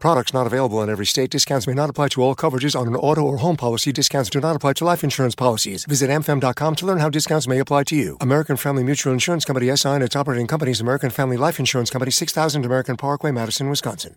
Products 0.00 0.32
not 0.32 0.46
available 0.46 0.80
in 0.82 0.88
every 0.88 1.04
state. 1.04 1.28
Discounts 1.30 1.66
may 1.66 1.74
not 1.74 1.90
apply 1.90 2.08
to 2.08 2.22
all 2.22 2.34
coverages 2.34 2.74
on 2.74 2.88
an 2.88 2.96
auto 2.96 3.20
or 3.20 3.36
home 3.36 3.56
policy. 3.56 3.92
Discounts 3.92 4.30
do 4.30 4.40
not 4.40 4.56
apply 4.56 4.72
to 4.74 4.84
life 4.84 5.04
insurance 5.04 5.34
policies. 5.34 5.84
Visit 5.84 6.08
amfam.com 6.08 6.74
to 6.76 6.86
learn 6.86 6.98
how 6.98 7.10
discounts 7.10 7.46
may 7.46 7.58
apply 7.58 7.84
to 7.84 7.96
you. 7.96 8.16
American 8.22 8.56
Family 8.56 8.82
Mutual 8.82 9.12
Insurance 9.12 9.44
Company 9.44 9.76
SI 9.76 9.90
and 9.90 10.02
its 10.02 10.16
operating 10.16 10.46
companies 10.46 10.80
American 10.80 11.10
Family 11.10 11.36
Life 11.36 11.60
Insurance 11.60 11.90
Company 11.90 12.10
6000 12.10 12.64
American 12.64 12.96
Parkway, 12.96 13.30
Madison, 13.30 13.68
Wisconsin. 13.68 14.16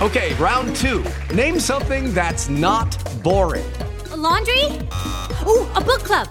Okay, 0.00 0.32
round 0.34 0.74
two. 0.76 1.04
Name 1.34 1.58
something 1.58 2.14
that's 2.14 2.48
not 2.48 2.96
boring. 3.24 3.70
A 4.12 4.16
laundry? 4.16 4.64
Ooh, 5.46 5.66
a 5.74 5.80
book 5.80 6.04
club. 6.04 6.28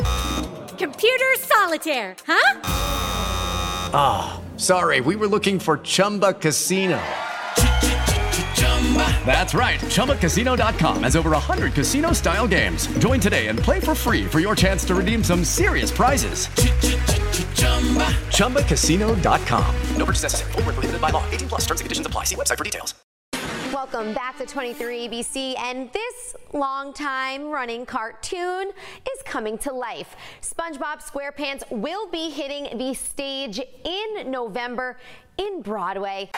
Computer 0.77 1.35
solitaire, 1.39 2.15
huh? 2.25 2.61
Ah, 3.93 4.39
oh, 4.39 4.57
sorry, 4.57 5.01
we 5.01 5.17
were 5.17 5.27
looking 5.27 5.59
for 5.59 5.79
Chumba 5.79 6.33
Casino. 6.33 7.01
That's 9.23 9.53
right. 9.53 9.79
ChumbaCasino.com 9.79 11.03
has 11.03 11.15
over 11.15 11.29
100 11.29 11.73
casino 11.73 12.13
style 12.13 12.47
games. 12.47 12.87
Join 12.97 13.19
today 13.19 13.47
and 13.47 13.59
play 13.59 13.79
for 13.79 13.93
free 13.93 14.25
for 14.25 14.39
your 14.39 14.55
chance 14.55 14.83
to 14.85 14.95
redeem 14.95 15.23
some 15.23 15.43
serious 15.43 15.91
prizes. 15.91 16.47
ChumbaCasino.com. 18.37 19.75
No 19.95 20.05
purchase 20.05 20.23
necessary. 20.23 20.51
Full 20.53 20.63
prohibited 20.63 20.99
by 20.99 21.11
law. 21.11 21.23
18 21.29 21.49
plus 21.49 21.61
terms 21.67 21.81
and 21.81 21.85
conditions 21.85 22.07
apply. 22.07 22.23
See 22.23 22.35
website 22.35 22.57
for 22.57 22.63
details. 22.63 22.95
Welcome 23.73 24.13
back 24.13 24.37
to 24.39 24.45
23 24.45 25.07
ABC, 25.07 25.57
and 25.59 25.91
this 25.93 26.35
long-time 26.53 27.49
running 27.49 27.85
cartoon 27.85 28.69
is 28.69 29.23
coming 29.25 29.57
to 29.59 29.71
life. 29.71 30.15
SpongeBob 30.41 31.01
SquarePants 31.01 31.63
will 31.71 32.07
be 32.09 32.29
hitting 32.29 32.77
the 32.77 32.93
stage 32.93 33.59
in 33.59 34.31
November 34.31 34.97
in 35.37 35.61
Broadway. 35.61 36.29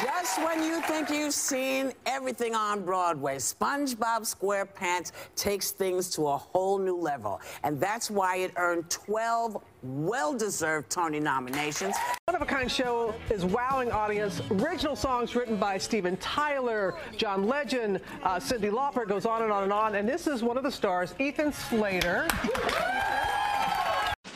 Just 0.00 0.42
when 0.42 0.62
you 0.62 0.80
think 0.82 1.10
you've 1.10 1.34
seen 1.34 1.92
everything 2.06 2.54
on 2.54 2.82
Broadway, 2.82 3.36
SpongeBob 3.36 4.22
SquarePants 4.22 5.12
takes 5.36 5.70
things 5.70 6.08
to 6.10 6.28
a 6.28 6.36
whole 6.36 6.78
new 6.78 6.96
level. 6.96 7.40
And 7.62 7.78
that's 7.78 8.10
why 8.10 8.36
it 8.36 8.52
earned 8.56 8.88
12 8.88 9.62
well-deserved 9.82 10.88
Tony 10.88 11.20
nominations. 11.20 11.94
One 12.26 12.36
of 12.36 12.42
a 12.42 12.46
Kind 12.46 12.70
show 12.70 13.14
is 13.30 13.44
wowing 13.44 13.90
audience. 13.90 14.40
Original 14.50 14.96
songs 14.96 15.34
written 15.34 15.56
by 15.56 15.76
Steven 15.78 16.16
Tyler, 16.18 16.94
John 17.16 17.46
Legend, 17.46 18.00
uh, 18.22 18.36
Cyndi 18.36 18.70
Lauper, 18.70 19.06
goes 19.06 19.26
on 19.26 19.42
and 19.42 19.52
on 19.52 19.64
and 19.64 19.72
on. 19.72 19.96
And 19.96 20.08
this 20.08 20.26
is 20.26 20.42
one 20.42 20.56
of 20.56 20.62
the 20.62 20.72
stars, 20.72 21.14
Ethan 21.18 21.52
Slater. 21.52 22.28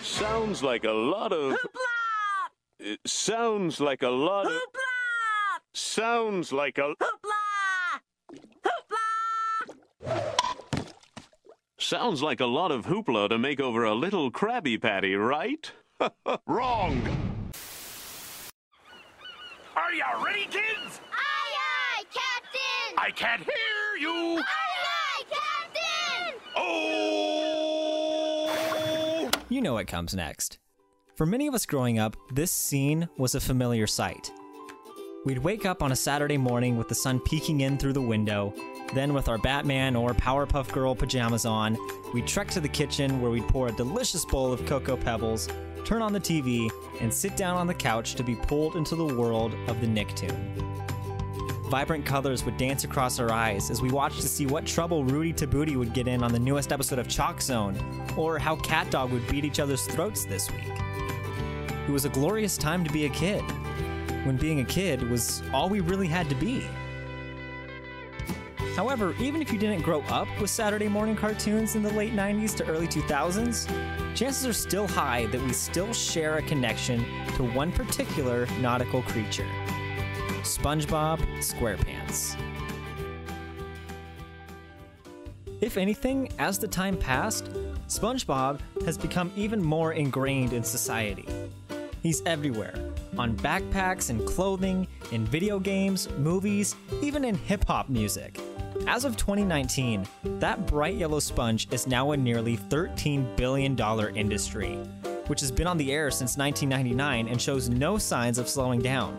Sounds 0.03 0.63
like 0.63 0.85
a 0.85 0.93
lot 0.93 1.33
of... 1.33 1.53
Hoopla! 1.53 1.87
It 2.79 3.01
sounds 3.07 3.81
like 3.81 4.03
a 4.03 4.11
lot 4.11 4.47
of... 4.47 4.53
Hoopla! 4.53 4.86
Sounds 5.77 6.55
like 6.55 6.79
a... 6.79 6.95
Hoopla! 6.95 8.01
Hoopla! 10.01 10.87
Sounds 11.77 12.23
like 12.23 12.41
a 12.41 12.47
lot 12.47 12.73
of 12.73 12.87
hoopla 12.87 13.29
to 13.29 13.37
make 13.37 13.61
over 13.61 13.85
a 13.85 13.93
little 13.95 14.31
Krabby 14.31 14.81
Patty, 14.81 15.17
right? 15.17 15.71
Wrong! 16.47 16.99
Are 19.77 19.93
you 19.93 20.03
ready, 20.25 20.47
kids? 20.47 21.03
Aye, 21.13 21.53
aye, 21.59 22.05
Captain! 22.11 22.97
I 22.97 23.11
can't 23.11 23.43
hear 23.43 23.99
you! 24.01 24.39
Aye, 24.39 24.45
aye, 25.21 25.25
Captain! 25.29 26.41
Oh! 26.57 27.71
You 29.51 29.61
know 29.61 29.75
what 29.75 29.89
comes 29.89 30.15
next. 30.15 30.59
For 31.17 31.27
many 31.27 31.47
of 31.47 31.55
us 31.55 31.67
growing 31.67 31.99
up, 31.99 32.17
this 32.33 32.51
scene 32.51 33.11
was 33.19 33.35
a 33.35 33.41
familiar 33.41 33.87
sight. 33.87 34.33
We'd 35.27 35.39
wake 35.39 35.67
up 35.67 35.83
on 35.83 35.91
a 35.91 35.97
Saturday 35.97 36.37
morning 36.37 36.77
with 36.77 36.87
the 36.87 36.95
sun 36.95 37.19
peeking 37.19 37.63
in 37.63 37.79
through 37.79 37.95
the 37.95 38.01
window. 38.01 38.55
Then, 38.95 39.13
with 39.13 39.29
our 39.29 39.39
Batman 39.39 39.97
or 39.97 40.15
Powerpuff 40.15 40.71
Girl 40.71 40.95
pajamas 40.95 41.45
on, 41.45 41.77
we'd 42.15 42.29
trek 42.29 42.47
to 42.53 42.61
the 42.61 42.69
kitchen 42.69 43.21
where 43.21 43.33
we'd 43.33 43.49
pour 43.49 43.67
a 43.67 43.73
delicious 43.73 44.25
bowl 44.25 44.53
of 44.53 44.65
Cocoa 44.67 44.97
Pebbles, 44.97 45.49
turn 45.85 46.01
on 46.01 46.13
the 46.13 46.21
TV, 46.21 46.71
and 47.01 47.13
sit 47.13 47.37
down 47.37 47.57
on 47.57 47.67
the 47.67 47.75
couch 47.75 48.15
to 48.15 48.23
be 48.23 48.37
pulled 48.37 48.77
into 48.77 48.95
the 48.95 49.17
world 49.17 49.53
of 49.67 49.81
the 49.81 49.87
Nicktoon. 49.89 50.37
Vibrant 51.71 52.07
colors 52.07 52.45
would 52.45 52.57
dance 52.57 52.85
across 52.85 53.19
our 53.19 53.33
eyes 53.33 53.69
as 53.69 53.83
we 53.83 53.91
watched 53.91 54.21
to 54.21 54.29
see 54.29 54.47
what 54.47 54.65
trouble 54.65 55.03
Rudy 55.03 55.33
Tabootie 55.33 55.75
would 55.75 55.93
get 55.93 56.07
in 56.07 56.23
on 56.23 56.33
the 56.33 56.39
newest 56.39 56.71
episode 56.71 57.01
of 57.01 57.09
Chalk 57.09 57.43
Zone, 57.43 57.77
or 58.17 58.39
how 58.39 58.55
Cat 58.55 58.93
Dog 58.93 59.11
would 59.11 59.27
beat 59.27 59.45
each 59.45 59.59
other's 59.59 59.87
throats 59.87 60.25
this 60.25 60.49
week. 60.53 60.71
It 61.89 61.91
was 61.91 62.05
a 62.05 62.11
glorious 62.11 62.57
time 62.57 62.85
to 62.85 62.93
be 62.93 63.07
a 63.07 63.11
kid, 63.11 63.43
when 64.27 64.37
being 64.37 64.61
a 64.61 64.65
kid 64.65 65.09
was 65.09 65.43
all 65.53 65.69
we 65.69 65.81
really 65.81 66.09
had 66.09 66.29
to 66.29 66.35
be. 66.35 66.67
However, 68.75 69.15
even 69.21 69.41
if 69.41 69.53
you 69.53 69.59
didn't 69.59 69.83
grow 69.83 70.03
up 70.03 70.29
with 70.39 70.51
Saturday 70.51 70.89
morning 70.89 71.17
cartoons 71.17 71.77
in 71.77 71.83
the 71.83 71.93
late 71.93 72.13
90s 72.13 72.55
to 72.57 72.67
early 72.67 72.87
2000s, 72.87 73.67
chances 74.15 74.47
are 74.47 74.53
still 74.53 74.87
high 74.87 75.27
that 75.27 75.41
we 75.41 75.53
still 75.53 75.93
share 75.95 76.37
a 76.37 76.43
connection 76.43 76.99
to 77.37 77.45
one 77.45 77.73
particular 77.73 78.47
nautical 78.61 79.03
creature 79.03 79.47
SpongeBob 80.43 81.19
SquarePants. 81.39 82.37
If 85.61 85.77
anything, 85.77 86.31
as 86.39 86.59
the 86.59 86.69
time 86.69 86.97
passed, 86.97 87.47
SpongeBob 87.89 88.61
has 88.85 88.99
become 88.99 89.33
even 89.37 89.63
more 89.63 89.95
ingrained 89.95 90.53
in 90.53 90.63
society. 90.63 91.27
He's 92.07 92.23
everywhere 92.25 92.73
on 93.19 93.37
backpacks 93.39 94.11
and 94.11 94.25
clothing, 94.29 94.87
in 95.11 95.25
video 95.27 95.59
games, 95.59 96.09
movies, 96.19 96.77
even 97.03 97.25
in 97.25 97.35
hip 97.35 97.65
hop 97.67 97.89
music. 97.89 98.39
As 98.87 99.05
of 99.05 99.17
2019, 99.17 100.07
that 100.39 100.69
bright 100.69 100.95
yellow 100.95 101.19
sponge 101.19 101.67
is 101.73 101.89
now 101.89 102.13
a 102.13 102.17
nearly 102.17 102.59
$13 102.59 103.37
billion 103.37 103.77
industry, 104.17 104.77
which 105.27 105.41
has 105.41 105.51
been 105.51 105.67
on 105.67 105.79
the 105.79 105.91
air 105.91 106.13
since 106.13 106.37
1999 106.37 107.27
and 107.27 107.43
shows 107.43 107.69
no 107.69 107.99
signs 107.99 108.39
of 108.39 108.49
slowing 108.49 108.81
down. 108.81 109.19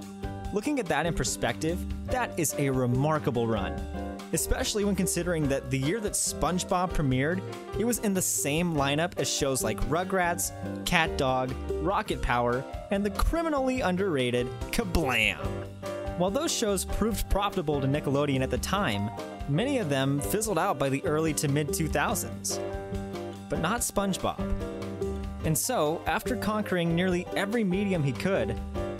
Looking 0.54 0.80
at 0.80 0.86
that 0.86 1.06
in 1.06 1.14
perspective, 1.14 1.78
that 2.06 2.40
is 2.40 2.56
a 2.58 2.69
remarkable 2.69 3.48
run. 3.48 3.74
Especially 4.33 4.83
when 4.83 4.95
considering 4.95 5.47
that 5.47 5.71
the 5.71 5.77
year 5.77 5.99
that 6.01 6.13
SpongeBob 6.13 6.91
premiered, 6.91 7.41
it 7.79 7.85
was 7.85 7.99
in 7.99 8.13
the 8.13 8.21
same 8.21 8.73
lineup 8.73 9.17
as 9.17 9.29
shows 9.29 9.63
like 9.63 9.79
Rugrats, 9.89 10.51
Cat 10.85 11.17
Dog, 11.17 11.53
Rocket 11.81 12.21
Power, 12.21 12.63
and 12.91 13.05
the 13.05 13.11
criminally 13.11 13.81
underrated 13.81 14.47
Kablam! 14.71 15.38
While 16.17 16.31
those 16.31 16.51
shows 16.51 16.83
proved 16.83 17.29
profitable 17.29 17.79
to 17.79 17.88
Nickelodeon 17.88 18.41
at 18.41 18.49
the 18.49 18.57
time, 18.57 19.09
many 19.47 19.77
of 19.77 19.88
them 19.88 20.19
fizzled 20.19 20.57
out 20.57 20.77
by 20.77 20.89
the 20.89 21.03
early 21.05 21.33
to 21.35 21.47
mid 21.47 21.69
2000s. 21.69 22.59
But 23.49 23.59
not 23.59 23.81
SpongeBob. 23.81 24.39
And 25.45 25.57
so, 25.57 26.01
after 26.05 26.35
conquering 26.35 26.95
nearly 26.95 27.25
every 27.35 27.63
medium 27.63 28.03
he 28.03 28.11
could, 28.11 28.59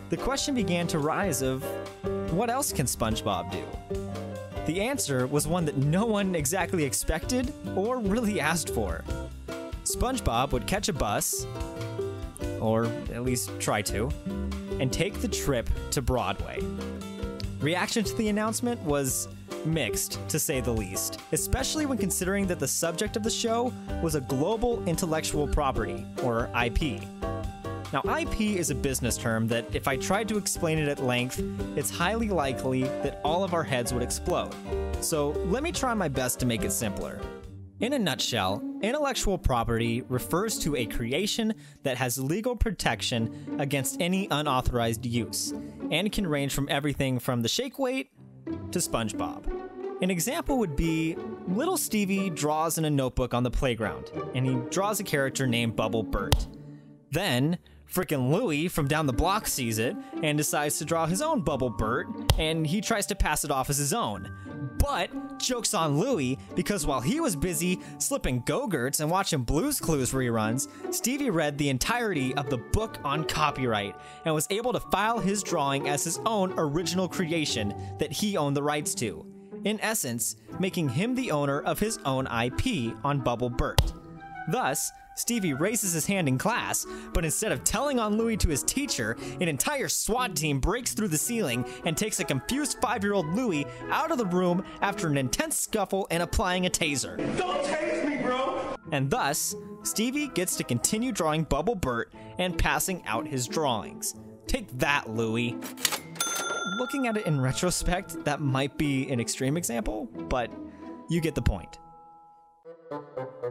the 0.09 0.15
question 0.15 0.55
began 0.55 0.88
to 0.88 0.99
rise 0.99 1.41
of 1.41 1.63
what 2.31 2.49
else 2.49 2.71
can 2.71 2.85
SpongeBob 2.85 3.51
do? 3.51 4.06
The 4.67 4.81
answer 4.81 5.28
was 5.28 5.47
one 5.47 5.63
that 5.63 5.78
no 5.78 6.05
one 6.05 6.35
exactly 6.35 6.83
expected 6.83 7.53
or 7.73 8.00
really 8.00 8.41
asked 8.41 8.69
for. 8.69 9.01
SpongeBob 9.85 10.51
would 10.51 10.67
catch 10.67 10.89
a 10.89 10.94
bus, 10.94 11.47
or 12.59 12.88
at 13.13 13.23
least 13.23 13.50
try 13.61 13.81
to, 13.83 14.09
and 14.81 14.91
take 14.91 15.22
the 15.22 15.27
trip 15.29 15.69
to 15.92 16.01
Broadway. 16.01 16.59
Reaction 17.62 18.03
to 18.03 18.13
the 18.15 18.27
announcement 18.27 18.81
was 18.81 19.30
mixed, 19.65 20.19
to 20.27 20.38
say 20.38 20.59
the 20.59 20.69
least, 20.69 21.21
especially 21.31 21.86
when 21.86 21.97
considering 21.97 22.45
that 22.47 22.59
the 22.59 22.68
subject 22.68 23.15
of 23.15 23.24
the 23.24 23.30
show 23.30 23.71
was 24.03 24.15
a 24.15 24.21
global 24.21 24.83
intellectual 24.86 25.47
property, 25.47 26.06
or 26.24 26.50
IP. 26.62 27.01
Now, 27.94 28.01
IP 28.19 28.42
is 28.42 28.69
a 28.69 28.75
business 28.75 29.18
term 29.18 29.48
that, 29.48 29.66
if 29.74 29.88
I 29.88 29.95
tried 29.95 30.28
to 30.30 30.38
explain 30.38 30.78
it 30.78 30.89
at 30.89 31.01
length, 31.01 31.42
it's 31.78 31.89
highly 31.89 32.30
likely 32.30 32.84
that 32.84 33.22
all 33.24 33.44
of 33.44 33.54
our 33.54 33.63
heads 33.63 33.94
would 33.94 34.04
explode. 34.04 34.54
So, 35.00 35.30
let 35.45 35.63
me 35.63 35.72
try 35.72 35.94
my 35.94 36.10
best 36.10 36.39
to 36.42 36.45
make 36.45 36.63
it 36.63 36.72
simpler. 36.72 37.22
In 37.80 37.94
a 37.94 38.00
nutshell, 38.00 38.62
intellectual 38.81 39.38
property 39.38 40.01
refers 40.10 40.57
to 40.60 40.75
a 40.75 40.86
creation 40.86 41.54
that 41.84 41.95
has 41.95 42.18
legal 42.18 42.56
protection 42.56 43.56
against 43.60 44.01
any 44.01 44.28
unauthorized 44.31 45.06
use, 45.06 45.54
and 45.92 46.12
can 46.12 46.28
range 46.28 46.54
from 46.54 46.68
everything 46.69 47.19
from 47.19 47.42
the 47.42 47.48
shake 47.48 47.80
weight 47.80 48.12
to 48.72 48.80
SpongeBob. 48.80 49.45
An 50.01 50.12
example 50.12 50.57
would 50.57 50.75
be 50.75 51.16
Little 51.48 51.78
Stevie 51.78 52.30
draws 52.31 52.78
in 52.78 52.86
a 52.86 52.90
notebook 52.90 53.33
on 53.33 53.44
the 53.44 53.51
playground, 53.51 54.12
and 54.36 54.45
he 54.45 54.56
draws 54.69 55.00
a 55.00 55.04
character 55.04 55.48
named 55.48 55.75
Bubble 55.75 56.04
Burt. 56.04 56.48
Then, 57.12 57.57
Frickin' 57.88 58.31
Louie 58.31 58.68
from 58.68 58.88
down 58.88 59.07
the 59.07 59.13
block 59.13 59.48
sees 59.48 59.80
it 59.80 59.95
and 60.22 60.38
decides 60.38 60.78
to 60.78 60.86
draw 60.86 61.06
his 61.06 61.22
own 61.22 61.42
Bubble 61.42 61.69
Burt, 61.69 62.07
and 62.38 62.68
he 62.68 62.81
tries 62.81 63.06
to 63.07 63.16
pass 63.16 63.44
it 63.44 63.51
off 63.51 63.69
as 63.69 63.78
his 63.78 63.94
own. 63.94 64.31
But 64.78 65.39
joke's 65.39 65.74
on 65.74 66.00
Louie 66.00 66.38
because 66.56 66.86
while 66.86 67.01
he 67.01 67.19
was 67.19 67.36
busy 67.36 67.80
slipping 67.98 68.42
go-gurts 68.45 69.00
and 69.00 69.10
watching 69.10 69.44
Blues 69.44 69.80
Clues 69.80 70.12
reruns, 70.12 70.68
Stevie 70.94 71.30
read 71.30 71.57
the 71.57 71.69
entirety 71.69 72.36
of 72.36 72.50
the 72.50 72.57
book 72.57 72.98
on 73.04 73.24
copyright 73.24 73.95
and 74.25 74.33
was 74.33 74.48
able 74.50 74.74
to 74.74 74.80
file 74.80 75.19
his 75.19 75.42
drawing 75.42 75.90
as 75.90 76.04
his 76.04 76.19
own 76.25 76.54
original 76.57 77.07
creation 77.07 77.74
that 78.00 78.12
he 78.12 78.38
owned 78.38 78.56
the 78.56 78.63
rights 78.63 78.94
to. 78.95 79.25
In 79.63 79.80
essence, 79.81 80.36
making 80.60 80.90
him 80.90 81.16
the 81.16 81.31
owner 81.31 81.62
of 81.62 81.80
his 81.80 81.98
own 82.06 82.28
IP 82.28 82.95
on 83.04 83.19
Bubble 83.19 83.50
Burt. 83.50 83.81
Thus, 84.50 84.92
Stevie 85.18 85.54
raises 85.54 85.94
his 85.94 86.06
hand 86.06 86.28
in 86.28 86.38
class, 86.38 86.86
but 87.12 87.25
instead 87.25 87.52
of 87.52 87.64
telling 87.64 88.00
on 88.00 88.18
Louie 88.18 88.38
to 88.38 88.50
his 88.50 88.62
teacher, 88.62 89.18
an 89.42 89.48
entire 89.48 89.90
SWAT 89.90 90.36
team 90.36 90.60
breaks 90.60 90.94
through 90.94 91.08
the 91.08 91.18
ceiling 91.18 91.66
and 91.86 91.98
takes 91.98 92.19
a 92.19 92.24
confused 92.24 92.78
five 92.80 93.04
year 93.04 93.14
old 93.14 93.25
Louie 93.34 93.66
out 93.90 94.12
of 94.12 94.19
the 94.19 94.25
room 94.28 94.64
after 94.81 95.08
an 95.08 95.18
intense 95.18 95.58
scuffle 95.58 96.08
and 96.12 96.22
applying 96.22 96.68
a 96.68 96.69
taser. 96.69 97.18
Don't 97.36 97.64
tase 97.66 98.08
me, 98.08 98.18
bro! 98.18 98.75
And 98.92 99.10
thus, 99.10 99.56
Stevie 99.81 100.28
gets 100.28 100.56
to 100.58 100.64
continue 100.64 101.12
drawing 101.12 101.44
Bubble 101.44 101.75
Burt 101.75 102.14
and 102.38 102.56
passing 102.56 103.04
out 103.08 103.28
his 103.28 103.48
drawings. 103.48 104.16
Take 104.46 104.69
that, 104.78 105.10
Louie. 105.10 105.58
Looking 106.78 107.08
at 107.08 107.18
it 107.18 107.25
in 107.25 107.42
retrospect, 107.42 108.24
that 108.24 108.40
might 108.40 108.78
be 108.78 109.10
an 109.10 109.19
extreme 109.19 109.58
example, 109.58 110.06
but 110.30 110.52
you 111.10 111.22
get 111.22 111.34
the 111.34 111.42
point. 111.42 111.80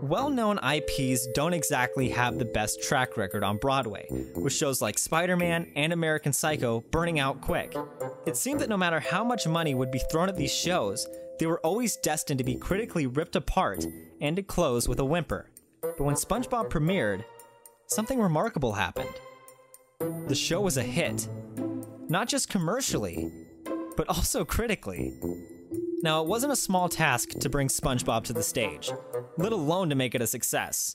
Well 0.02 0.30
known 0.30 0.58
IPs 0.58 1.26
don't 1.34 1.54
exactly 1.54 2.08
have 2.10 2.38
the 2.38 2.44
best 2.44 2.82
track 2.82 3.16
record 3.16 3.42
on 3.42 3.56
Broadway, 3.56 4.06
with 4.34 4.52
shows 4.52 4.82
like 4.82 4.98
Spider 4.98 5.36
Man 5.36 5.72
and 5.74 5.92
American 5.92 6.32
Psycho 6.32 6.80
burning 6.90 7.18
out 7.18 7.40
quick. 7.40 7.74
It 8.26 8.36
seemed 8.36 8.60
that 8.60 8.68
no 8.68 8.76
matter 8.76 9.00
how 9.00 9.24
much 9.24 9.46
money 9.46 9.74
would 9.74 9.90
be 9.90 10.00
thrown 10.10 10.28
at 10.28 10.36
these 10.36 10.54
shows, 10.54 11.06
they 11.38 11.46
were 11.46 11.60
always 11.60 11.96
destined 11.96 12.38
to 12.38 12.44
be 12.44 12.56
critically 12.56 13.06
ripped 13.06 13.36
apart 13.36 13.84
and 14.20 14.36
to 14.36 14.42
close 14.42 14.88
with 14.88 14.98
a 15.00 15.04
whimper. 15.04 15.50
But 15.80 16.00
when 16.00 16.14
SpongeBob 16.14 16.70
premiered, 16.70 17.24
something 17.86 18.20
remarkable 18.20 18.72
happened. 18.72 19.14
The 20.28 20.34
show 20.34 20.60
was 20.60 20.76
a 20.76 20.82
hit, 20.82 21.28
not 22.08 22.28
just 22.28 22.48
commercially, 22.48 23.30
but 23.96 24.08
also 24.08 24.44
critically. 24.44 25.14
Now, 26.02 26.22
it 26.22 26.28
wasn't 26.28 26.52
a 26.52 26.56
small 26.56 26.88
task 26.88 27.30
to 27.30 27.48
bring 27.48 27.68
SpongeBob 27.68 28.24
to 28.24 28.32
the 28.32 28.42
stage, 28.42 28.90
let 29.38 29.52
alone 29.52 29.88
to 29.90 29.96
make 29.96 30.14
it 30.14 30.22
a 30.22 30.26
success. 30.26 30.94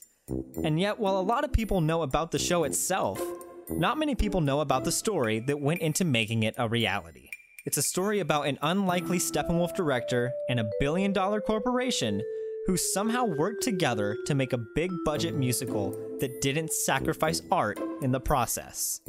And 0.62 0.78
yet, 0.80 0.98
while 0.98 1.18
a 1.18 1.20
lot 1.20 1.44
of 1.44 1.52
people 1.52 1.80
know 1.80 2.02
about 2.02 2.30
the 2.30 2.38
show 2.38 2.64
itself, 2.64 3.20
not 3.68 3.98
many 3.98 4.14
people 4.14 4.40
know 4.40 4.60
about 4.60 4.84
the 4.84 4.92
story 4.92 5.40
that 5.40 5.60
went 5.60 5.80
into 5.80 6.04
making 6.04 6.44
it 6.44 6.54
a 6.56 6.68
reality. 6.68 7.28
It's 7.64 7.76
a 7.76 7.82
story 7.82 8.20
about 8.20 8.46
an 8.46 8.58
unlikely 8.62 9.18
Steppenwolf 9.18 9.74
director 9.74 10.32
and 10.48 10.60
a 10.60 10.70
billion 10.80 11.12
dollar 11.12 11.40
corporation 11.40 12.22
who 12.66 12.76
somehow 12.76 13.24
worked 13.24 13.62
together 13.62 14.16
to 14.26 14.34
make 14.34 14.52
a 14.52 14.64
big 14.74 14.90
budget 15.04 15.34
musical 15.34 15.90
that 16.20 16.40
didn't 16.40 16.72
sacrifice 16.72 17.42
art 17.50 17.80
in 18.02 18.12
the 18.12 18.20
process. 18.20 19.00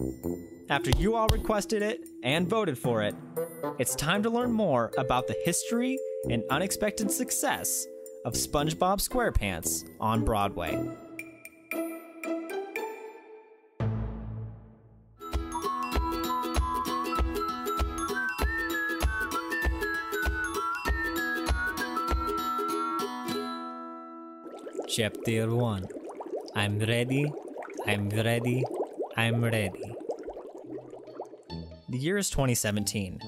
After 0.69 0.89
you 0.91 1.15
all 1.15 1.27
requested 1.27 1.83
it 1.83 2.01
and 2.23 2.47
voted 2.47 2.77
for 2.77 3.03
it, 3.03 3.15
it's 3.80 3.95
time 3.95 4.21
to 4.24 4.30
learn 4.30 4.51
more 4.51 4.92
about 4.98 5.27
the 5.27 5.36
history 5.45 5.98
and 6.30 6.44
unexpected 6.50 7.10
success 7.10 7.86
of 8.25 8.33
SpongeBob 8.33 9.00
SquarePants 9.00 9.88
on 10.00 10.25
Broadway. 10.25 10.77
Chapter 24.89 25.50
1 25.50 25.88
I'm 26.56 26.80
ready, 26.80 27.31
I'm 27.88 28.10
ready, 28.10 28.63
I'm 29.15 29.44
ready. 29.44 29.95
The 31.89 31.98
year 31.98 32.18
is 32.18 32.30
2017, 32.30 33.19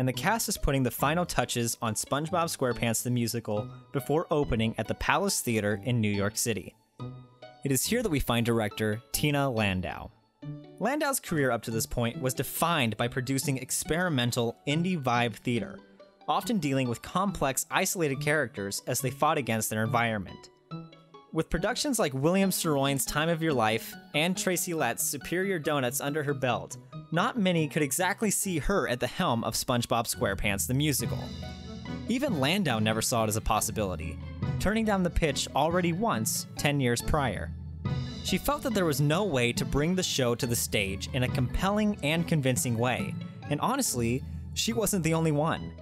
and 0.00 0.08
the 0.08 0.12
cast 0.14 0.48
is 0.48 0.56
putting 0.56 0.82
the 0.82 0.90
final 0.90 1.26
touches 1.26 1.76
on 1.82 1.92
SpongeBob 1.92 2.46
SquarePants 2.46 3.02
the 3.02 3.10
musical 3.10 3.68
before 3.92 4.26
opening 4.30 4.74
at 4.78 4.88
the 4.88 4.94
Palace 4.94 5.42
Theater 5.42 5.78
in 5.84 6.00
New 6.00 6.08
York 6.08 6.38
City. 6.38 6.74
It 7.66 7.70
is 7.70 7.84
here 7.84 8.02
that 8.02 8.08
we 8.08 8.18
find 8.18 8.46
director 8.46 9.02
Tina 9.12 9.50
Landau. 9.50 10.08
Landau's 10.78 11.20
career 11.20 11.50
up 11.50 11.60
to 11.64 11.70
this 11.70 11.84
point 11.84 12.18
was 12.18 12.32
defined 12.32 12.96
by 12.96 13.08
producing 13.08 13.58
experimental 13.58 14.56
indie 14.66 14.98
vibe 14.98 15.34
theater, 15.34 15.78
often 16.26 16.56
dealing 16.56 16.88
with 16.88 17.02
complex, 17.02 17.66
isolated 17.70 18.22
characters 18.22 18.82
as 18.86 19.02
they 19.02 19.10
fought 19.10 19.36
against 19.36 19.68
their 19.68 19.84
environment. 19.84 20.48
With 21.30 21.50
productions 21.50 21.98
like 21.98 22.14
William 22.14 22.48
Saroyan's 22.48 23.04
Time 23.04 23.28
of 23.28 23.42
Your 23.42 23.52
Life 23.52 23.94
and 24.14 24.34
Tracy 24.34 24.72
Letts' 24.72 25.04
Superior 25.04 25.58
Donuts 25.58 26.00
under 26.00 26.22
her 26.22 26.32
belt, 26.32 26.78
not 27.12 27.38
many 27.38 27.68
could 27.68 27.82
exactly 27.82 28.30
see 28.30 28.58
her 28.58 28.88
at 28.88 29.00
the 29.00 29.06
helm 29.06 29.42
of 29.44 29.54
SpongeBob 29.54 30.06
SquarePants 30.06 30.66
the 30.66 30.74
musical. 30.74 31.18
Even 32.08 32.40
Landau 32.40 32.78
never 32.78 33.02
saw 33.02 33.24
it 33.24 33.28
as 33.28 33.36
a 33.36 33.40
possibility, 33.40 34.18
turning 34.58 34.84
down 34.84 35.02
the 35.02 35.10
pitch 35.10 35.48
already 35.54 35.92
once 35.92 36.46
10 36.58 36.80
years 36.80 37.02
prior. 37.02 37.50
She 38.24 38.38
felt 38.38 38.62
that 38.62 38.74
there 38.74 38.84
was 38.84 39.00
no 39.00 39.24
way 39.24 39.52
to 39.52 39.64
bring 39.64 39.94
the 39.94 40.02
show 40.02 40.34
to 40.34 40.46
the 40.46 40.56
stage 40.56 41.08
in 41.12 41.22
a 41.22 41.28
compelling 41.28 41.98
and 42.02 42.28
convincing 42.28 42.76
way, 42.76 43.14
and 43.48 43.60
honestly, 43.60 44.22
she 44.54 44.72
wasn't 44.72 45.04
the 45.04 45.14
only 45.14 45.32
one. 45.32 45.72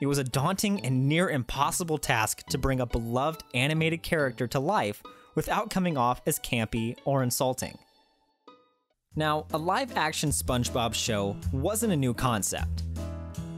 It 0.00 0.06
was 0.06 0.18
a 0.18 0.24
daunting 0.24 0.84
and 0.84 1.08
near 1.08 1.28
impossible 1.28 1.98
task 1.98 2.46
to 2.48 2.58
bring 2.58 2.80
a 2.80 2.86
beloved 2.86 3.42
animated 3.52 4.02
character 4.02 4.46
to 4.48 4.60
life 4.60 5.02
without 5.34 5.70
coming 5.70 5.96
off 5.96 6.22
as 6.26 6.38
campy 6.38 6.96
or 7.04 7.22
insulting. 7.22 7.78
Now, 9.16 9.46
a 9.52 9.58
live 9.58 9.96
action 9.96 10.30
SpongeBob 10.30 10.94
show 10.94 11.36
wasn't 11.52 11.92
a 11.92 11.96
new 11.96 12.14
concept. 12.14 12.84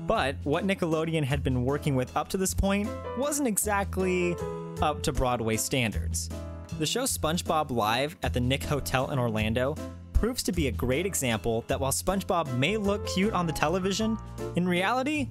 But 0.06 0.36
what 0.44 0.66
Nickelodeon 0.66 1.22
had 1.22 1.42
been 1.42 1.64
working 1.64 1.94
with 1.94 2.16
up 2.16 2.28
to 2.30 2.36
this 2.36 2.54
point 2.54 2.88
wasn't 3.18 3.46
exactly 3.46 4.34
up 4.80 5.02
to 5.02 5.12
Broadway 5.12 5.56
standards. 5.56 6.30
The 6.78 6.86
show 6.86 7.02
SpongeBob 7.02 7.70
Live 7.70 8.16
at 8.22 8.32
the 8.32 8.40
Nick 8.40 8.62
Hotel 8.62 9.10
in 9.10 9.18
Orlando 9.18 9.76
proves 10.14 10.42
to 10.44 10.52
be 10.52 10.68
a 10.68 10.72
great 10.72 11.04
example 11.04 11.64
that 11.66 11.78
while 11.78 11.92
SpongeBob 11.92 12.56
may 12.56 12.76
look 12.76 13.06
cute 13.06 13.34
on 13.34 13.46
the 13.46 13.52
television, 13.52 14.18
in 14.56 14.66
reality, 14.66 15.28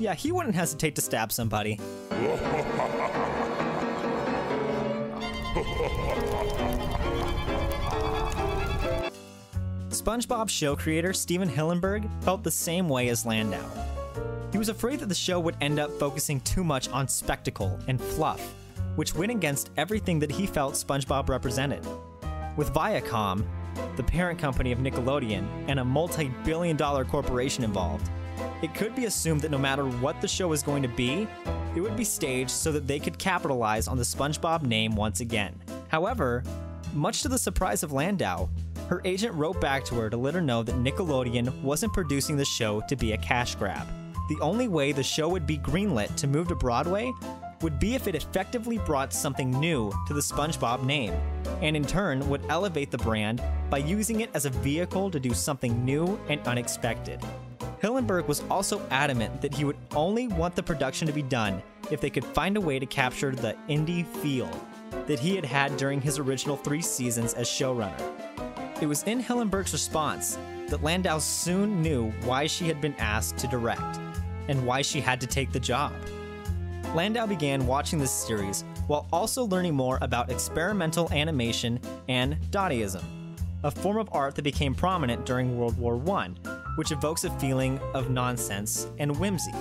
yeah, 0.00 0.14
he 0.14 0.32
wouldn't 0.32 0.56
hesitate 0.56 0.96
to 0.96 1.00
stab 1.00 1.30
somebody. 1.30 1.78
SpongeBob 9.94 10.48
show 10.48 10.74
creator 10.74 11.12
Stephen 11.12 11.48
Hillenburg 11.48 12.10
felt 12.24 12.42
the 12.42 12.50
same 12.50 12.88
way 12.88 13.10
as 13.10 13.24
Landau. 13.24 13.64
He 14.50 14.58
was 14.58 14.68
afraid 14.68 14.98
that 14.98 15.08
the 15.08 15.14
show 15.14 15.38
would 15.38 15.56
end 15.60 15.78
up 15.78 15.88
focusing 16.00 16.40
too 16.40 16.64
much 16.64 16.88
on 16.88 17.06
spectacle 17.06 17.78
and 17.86 18.00
fluff, 18.00 18.40
which 18.96 19.14
went 19.14 19.30
against 19.30 19.70
everything 19.76 20.18
that 20.18 20.32
he 20.32 20.48
felt 20.48 20.74
SpongeBob 20.74 21.28
represented. 21.28 21.86
With 22.56 22.72
Viacom, 22.72 23.46
the 23.94 24.02
parent 24.02 24.36
company 24.36 24.72
of 24.72 24.80
Nickelodeon, 24.80 25.46
and 25.68 25.78
a 25.78 25.84
multi 25.84 26.28
billion 26.44 26.76
dollar 26.76 27.04
corporation 27.04 27.62
involved, 27.62 28.10
it 28.62 28.74
could 28.74 28.96
be 28.96 29.04
assumed 29.04 29.42
that 29.42 29.52
no 29.52 29.58
matter 29.58 29.84
what 29.84 30.20
the 30.20 30.26
show 30.26 30.48
was 30.48 30.64
going 30.64 30.82
to 30.82 30.88
be, 30.88 31.28
it 31.76 31.80
would 31.80 31.96
be 31.96 32.04
staged 32.04 32.50
so 32.50 32.72
that 32.72 32.88
they 32.88 32.98
could 32.98 33.16
capitalize 33.16 33.86
on 33.86 33.96
the 33.96 34.02
SpongeBob 34.02 34.62
name 34.62 34.96
once 34.96 35.20
again. 35.20 35.54
However, 35.86 36.42
much 36.92 37.22
to 37.22 37.28
the 37.28 37.38
surprise 37.38 37.84
of 37.84 37.92
Landau, 37.92 38.48
her 38.88 39.00
agent 39.04 39.34
wrote 39.34 39.60
back 39.60 39.84
to 39.86 39.94
her 39.96 40.10
to 40.10 40.16
let 40.16 40.34
her 40.34 40.40
know 40.40 40.62
that 40.62 40.74
Nickelodeon 40.76 41.62
wasn't 41.62 41.92
producing 41.92 42.36
the 42.36 42.44
show 42.44 42.82
to 42.88 42.96
be 42.96 43.12
a 43.12 43.18
cash 43.18 43.54
grab. 43.54 43.86
The 44.28 44.40
only 44.40 44.68
way 44.68 44.92
the 44.92 45.02
show 45.02 45.28
would 45.28 45.46
be 45.46 45.58
greenlit 45.58 46.14
to 46.16 46.26
move 46.26 46.48
to 46.48 46.54
Broadway 46.54 47.12
would 47.60 47.78
be 47.78 47.94
if 47.94 48.06
it 48.06 48.14
effectively 48.14 48.78
brought 48.78 49.12
something 49.12 49.50
new 49.50 49.90
to 50.06 50.12
the 50.12 50.20
SpongeBob 50.20 50.84
name, 50.84 51.14
and 51.62 51.76
in 51.76 51.84
turn 51.84 52.28
would 52.28 52.44
elevate 52.48 52.90
the 52.90 52.98
brand 52.98 53.42
by 53.70 53.78
using 53.78 54.20
it 54.20 54.30
as 54.34 54.44
a 54.44 54.50
vehicle 54.50 55.10
to 55.10 55.18
do 55.18 55.32
something 55.32 55.84
new 55.84 56.18
and 56.28 56.40
unexpected. 56.46 57.20
Hillenburg 57.82 58.26
was 58.28 58.42
also 58.50 58.80
adamant 58.90 59.40
that 59.40 59.54
he 59.54 59.64
would 59.64 59.76
only 59.94 60.28
want 60.28 60.54
the 60.54 60.62
production 60.62 61.06
to 61.06 61.12
be 61.12 61.22
done 61.22 61.62
if 61.90 62.00
they 62.00 62.10
could 62.10 62.24
find 62.24 62.56
a 62.56 62.60
way 62.60 62.78
to 62.78 62.86
capture 62.86 63.34
the 63.34 63.56
indie 63.68 64.06
feel 64.06 64.50
that 65.06 65.18
he 65.18 65.34
had 65.34 65.44
had 65.44 65.76
during 65.76 66.00
his 66.00 66.18
original 66.18 66.56
three 66.56 66.82
seasons 66.82 67.34
as 67.34 67.46
showrunner. 67.46 68.53
It 68.84 68.88
was 68.88 69.02
in 69.04 69.18
Hillenburg's 69.18 69.72
response 69.72 70.36
that 70.68 70.82
Landau 70.82 71.18
soon 71.18 71.80
knew 71.80 72.10
why 72.24 72.46
she 72.46 72.66
had 72.66 72.82
been 72.82 72.94
asked 72.98 73.38
to 73.38 73.46
direct 73.46 73.98
and 74.48 74.66
why 74.66 74.82
she 74.82 75.00
had 75.00 75.22
to 75.22 75.26
take 75.26 75.52
the 75.52 75.58
job. 75.58 75.90
Landau 76.94 77.24
began 77.26 77.66
watching 77.66 77.98
this 77.98 78.10
series 78.10 78.62
while 78.86 79.08
also 79.10 79.44
learning 79.44 79.74
more 79.74 79.98
about 80.02 80.30
experimental 80.30 81.10
animation 81.12 81.80
and 82.10 82.36
Dadaism. 82.50 83.02
a 83.62 83.70
form 83.70 83.96
of 83.96 84.10
art 84.12 84.34
that 84.34 84.42
became 84.42 84.74
prominent 84.74 85.24
during 85.24 85.56
World 85.56 85.78
War 85.78 85.98
I, 86.18 86.28
which 86.76 86.92
evokes 86.92 87.24
a 87.24 87.30
feeling 87.38 87.80
of 87.94 88.10
nonsense 88.10 88.86
and 88.98 89.18
whimsy. 89.18 89.54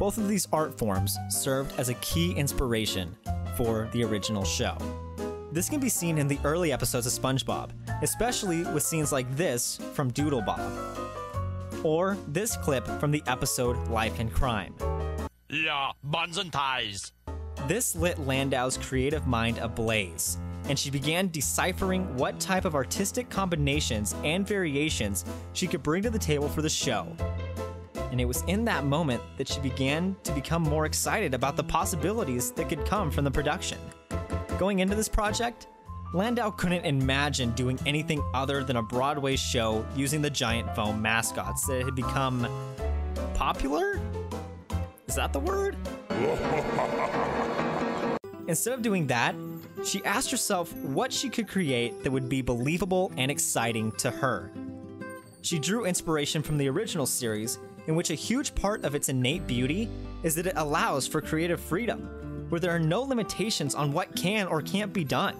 Both 0.00 0.18
of 0.18 0.26
these 0.26 0.48
art 0.52 0.76
forms 0.76 1.16
served 1.30 1.78
as 1.78 1.88
a 1.88 1.94
key 1.94 2.32
inspiration 2.32 3.14
for 3.56 3.88
the 3.92 4.02
original 4.02 4.44
show. 4.44 4.76
This 5.54 5.68
can 5.68 5.78
be 5.78 5.88
seen 5.88 6.18
in 6.18 6.26
the 6.26 6.40
early 6.42 6.72
episodes 6.72 7.06
of 7.06 7.12
SpongeBob, 7.12 7.70
especially 8.02 8.64
with 8.64 8.82
scenes 8.82 9.12
like 9.12 9.36
this 9.36 9.78
from 9.92 10.10
Doodlebob, 10.10 10.58
or 11.84 12.18
this 12.26 12.56
clip 12.56 12.84
from 12.98 13.12
the 13.12 13.22
episode 13.28 13.76
Life 13.86 14.18
and 14.18 14.34
Crime. 14.34 14.74
Yeah, 15.48 15.92
buns 16.02 16.38
and 16.38 16.52
ties. 16.52 17.12
This 17.68 17.94
lit 17.94 18.18
Landau's 18.18 18.76
creative 18.78 19.28
mind 19.28 19.58
ablaze, 19.58 20.38
and 20.68 20.76
she 20.76 20.90
began 20.90 21.28
deciphering 21.28 22.16
what 22.16 22.40
type 22.40 22.64
of 22.64 22.74
artistic 22.74 23.30
combinations 23.30 24.12
and 24.24 24.44
variations 24.44 25.24
she 25.52 25.68
could 25.68 25.84
bring 25.84 26.02
to 26.02 26.10
the 26.10 26.18
table 26.18 26.48
for 26.48 26.62
the 26.62 26.68
show. 26.68 27.06
And 28.10 28.20
it 28.20 28.24
was 28.24 28.42
in 28.48 28.64
that 28.64 28.84
moment 28.84 29.22
that 29.36 29.46
she 29.46 29.60
began 29.60 30.16
to 30.24 30.32
become 30.32 30.62
more 30.62 30.84
excited 30.84 31.32
about 31.32 31.54
the 31.54 31.62
possibilities 31.62 32.50
that 32.50 32.68
could 32.68 32.84
come 32.84 33.08
from 33.08 33.22
the 33.22 33.30
production. 33.30 33.78
Going 34.58 34.78
into 34.78 34.94
this 34.94 35.08
project, 35.08 35.66
Landau 36.12 36.50
couldn't 36.50 36.84
imagine 36.84 37.50
doing 37.52 37.76
anything 37.86 38.22
other 38.34 38.62
than 38.62 38.76
a 38.76 38.82
Broadway 38.82 39.34
show 39.34 39.84
using 39.96 40.22
the 40.22 40.30
giant 40.30 40.72
foam 40.76 41.02
mascots 41.02 41.66
that 41.66 41.82
had 41.82 41.96
become 41.96 42.46
popular? 43.34 44.00
Is 45.08 45.16
that 45.16 45.32
the 45.32 45.40
word? 45.40 45.76
Instead 48.46 48.74
of 48.74 48.82
doing 48.82 49.08
that, 49.08 49.34
she 49.84 50.04
asked 50.04 50.30
herself 50.30 50.72
what 50.76 51.12
she 51.12 51.28
could 51.28 51.48
create 51.48 52.04
that 52.04 52.12
would 52.12 52.28
be 52.28 52.40
believable 52.40 53.10
and 53.16 53.32
exciting 53.32 53.90
to 53.92 54.08
her. 54.08 54.52
She 55.42 55.58
drew 55.58 55.84
inspiration 55.84 56.42
from 56.42 56.58
the 56.58 56.68
original 56.68 57.06
series, 57.06 57.58
in 57.88 57.96
which 57.96 58.10
a 58.10 58.14
huge 58.14 58.54
part 58.54 58.84
of 58.84 58.94
its 58.94 59.08
innate 59.08 59.48
beauty 59.48 59.88
is 60.22 60.36
that 60.36 60.46
it 60.46 60.54
allows 60.56 61.08
for 61.08 61.20
creative 61.20 61.60
freedom, 61.60 62.08
where 62.48 62.60
there 62.60 62.74
are 62.74 62.78
no 62.78 63.02
limitations 63.02 63.74
on 63.74 63.92
what 63.92 64.14
can 64.16 64.46
or 64.46 64.62
can't 64.62 64.92
be 64.92 65.04
done. 65.04 65.36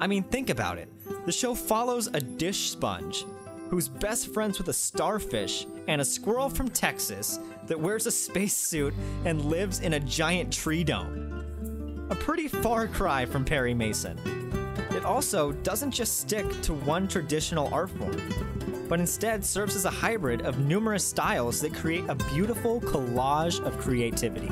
I 0.00 0.06
mean, 0.06 0.22
think 0.22 0.50
about 0.50 0.78
it. 0.78 0.88
The 1.26 1.32
show 1.32 1.54
follows 1.54 2.08
a 2.08 2.20
dish 2.20 2.70
sponge 2.70 3.24
who's 3.68 3.88
best 3.88 4.32
friends 4.32 4.58
with 4.58 4.68
a 4.68 4.72
starfish 4.72 5.66
and 5.88 6.00
a 6.00 6.04
squirrel 6.04 6.48
from 6.48 6.68
Texas 6.68 7.38
that 7.66 7.78
wears 7.78 8.06
a 8.06 8.10
spacesuit 8.10 8.94
and 9.24 9.44
lives 9.44 9.80
in 9.80 9.94
a 9.94 10.00
giant 10.00 10.52
tree 10.52 10.84
dome. 10.84 12.06
A 12.10 12.14
pretty 12.14 12.48
far 12.48 12.86
cry 12.86 13.26
from 13.26 13.44
Perry 13.44 13.74
Mason. 13.74 14.18
It 14.92 15.04
also 15.04 15.52
doesn't 15.52 15.90
just 15.90 16.20
stick 16.20 16.46
to 16.62 16.72
one 16.72 17.06
traditional 17.06 17.72
art 17.74 17.90
form, 17.90 18.16
but 18.88 19.00
instead 19.00 19.44
serves 19.44 19.76
as 19.76 19.84
a 19.84 19.90
hybrid 19.90 20.42
of 20.42 20.60
numerous 20.60 21.04
styles 21.04 21.60
that 21.60 21.74
create 21.74 22.08
a 22.08 22.14
beautiful 22.14 22.80
collage 22.80 23.60
of 23.60 23.78
creativity. 23.78 24.50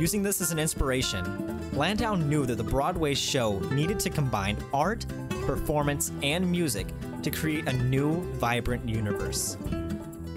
Using 0.00 0.22
this 0.22 0.40
as 0.40 0.50
an 0.50 0.58
inspiration, 0.58 1.60
Landau 1.74 2.14
knew 2.14 2.46
that 2.46 2.54
the 2.54 2.64
Broadway 2.64 3.12
show 3.12 3.58
needed 3.68 4.00
to 4.00 4.08
combine 4.08 4.56
art, 4.72 5.04
performance, 5.42 6.10
and 6.22 6.50
music 6.50 6.86
to 7.22 7.30
create 7.30 7.68
a 7.68 7.74
new, 7.74 8.22
vibrant 8.36 8.88
universe. 8.88 9.58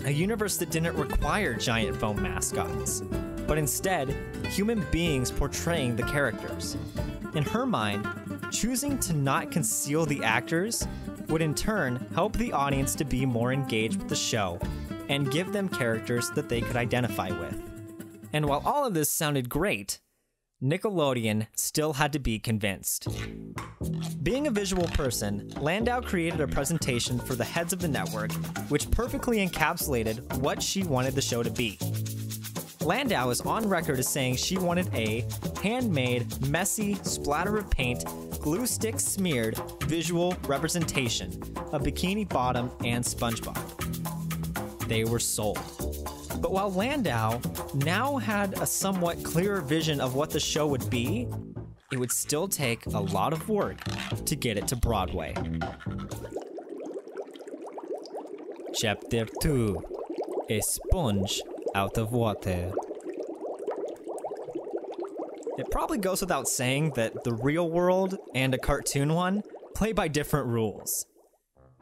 A 0.03 0.11
universe 0.11 0.57
that 0.57 0.69
didn't 0.69 0.97
require 0.97 1.53
giant 1.53 1.95
foam 1.95 2.21
mascots, 2.21 3.03
but 3.47 3.57
instead, 3.57 4.13
human 4.49 4.85
beings 4.91 5.31
portraying 5.31 5.95
the 5.95 6.03
characters. 6.03 6.75
In 7.33 7.43
her 7.43 7.65
mind, 7.65 8.05
choosing 8.51 8.99
to 8.99 9.13
not 9.13 9.49
conceal 9.49 10.05
the 10.05 10.21
actors 10.25 10.85
would 11.29 11.41
in 11.41 11.55
turn 11.55 12.05
help 12.13 12.33
the 12.35 12.51
audience 12.51 12.95
to 12.95 13.05
be 13.05 13.25
more 13.25 13.53
engaged 13.53 13.99
with 13.99 14.09
the 14.09 14.15
show 14.17 14.59
and 15.07 15.31
give 15.31 15.53
them 15.53 15.69
characters 15.69 16.29
that 16.31 16.49
they 16.49 16.59
could 16.59 16.75
identify 16.75 17.29
with. 17.29 17.62
And 18.33 18.45
while 18.47 18.63
all 18.65 18.85
of 18.85 18.93
this 18.95 19.11
sounded 19.11 19.47
great, 19.47 19.99
Nickelodeon 20.61 21.47
still 21.55 21.93
had 21.93 22.13
to 22.13 22.19
be 22.19 22.39
convinced. 22.39 23.07
Being 24.23 24.47
a 24.47 24.51
visual 24.51 24.87
person, 24.87 25.51
Landau 25.59 26.01
created 26.01 26.41
a 26.41 26.47
presentation 26.47 27.19
for 27.19 27.35
the 27.35 27.43
heads 27.43 27.73
of 27.73 27.79
the 27.79 27.87
network 27.87 28.31
which 28.69 28.89
perfectly 28.89 29.45
encapsulated 29.45 30.37
what 30.37 30.63
she 30.63 30.83
wanted 30.83 31.15
the 31.15 31.21
show 31.21 31.43
to 31.43 31.51
be. 31.51 31.77
Landau 32.81 33.29
is 33.29 33.41
on 33.41 33.67
record 33.67 33.99
as 33.99 34.07
saying 34.07 34.37
she 34.37 34.57
wanted 34.57 34.93
a 34.93 35.25
handmade, 35.61 36.25
messy, 36.47 36.95
splatter 37.03 37.57
of 37.57 37.69
paint, 37.69 38.03
glue 38.39 38.65
stick 38.65 38.99
smeared 38.99 39.57
visual 39.83 40.35
representation 40.47 41.31
of 41.71 41.83
Bikini 41.83 42.27
Bottom 42.27 42.71
and 42.83 43.03
SpongeBob. 43.03 43.57
They 44.87 45.03
were 45.03 45.19
sold. 45.19 45.59
But 46.43 46.51
while 46.51 46.73
Landau 46.73 47.39
now 47.73 48.17
had 48.17 48.59
a 48.59 48.65
somewhat 48.65 49.23
clearer 49.23 49.61
vision 49.61 50.01
of 50.01 50.13
what 50.13 50.29
the 50.29 50.41
show 50.41 50.67
would 50.67 50.89
be, 50.89 51.25
it 51.89 51.97
would 51.97 52.11
still 52.11 52.49
take 52.49 52.85
a 52.87 52.99
lot 52.99 53.31
of 53.31 53.47
work 53.47 53.77
to 54.25 54.35
get 54.35 54.57
it 54.57 54.67
to 54.67 54.75
Broadway. 54.75 55.33
Chapter 58.75 59.25
2 59.41 59.83
A 60.49 60.59
Sponge 60.59 61.41
Out 61.75 61.97
of 61.97 62.11
Water. 62.11 62.73
It 65.57 65.71
probably 65.71 65.97
goes 65.97 66.19
without 66.19 66.49
saying 66.49 66.91
that 66.95 67.23
the 67.23 67.35
real 67.35 67.69
world 67.69 68.17
and 68.35 68.53
a 68.53 68.57
cartoon 68.57 69.13
one 69.13 69.43
play 69.75 69.93
by 69.93 70.09
different 70.09 70.47
rules. 70.47 71.05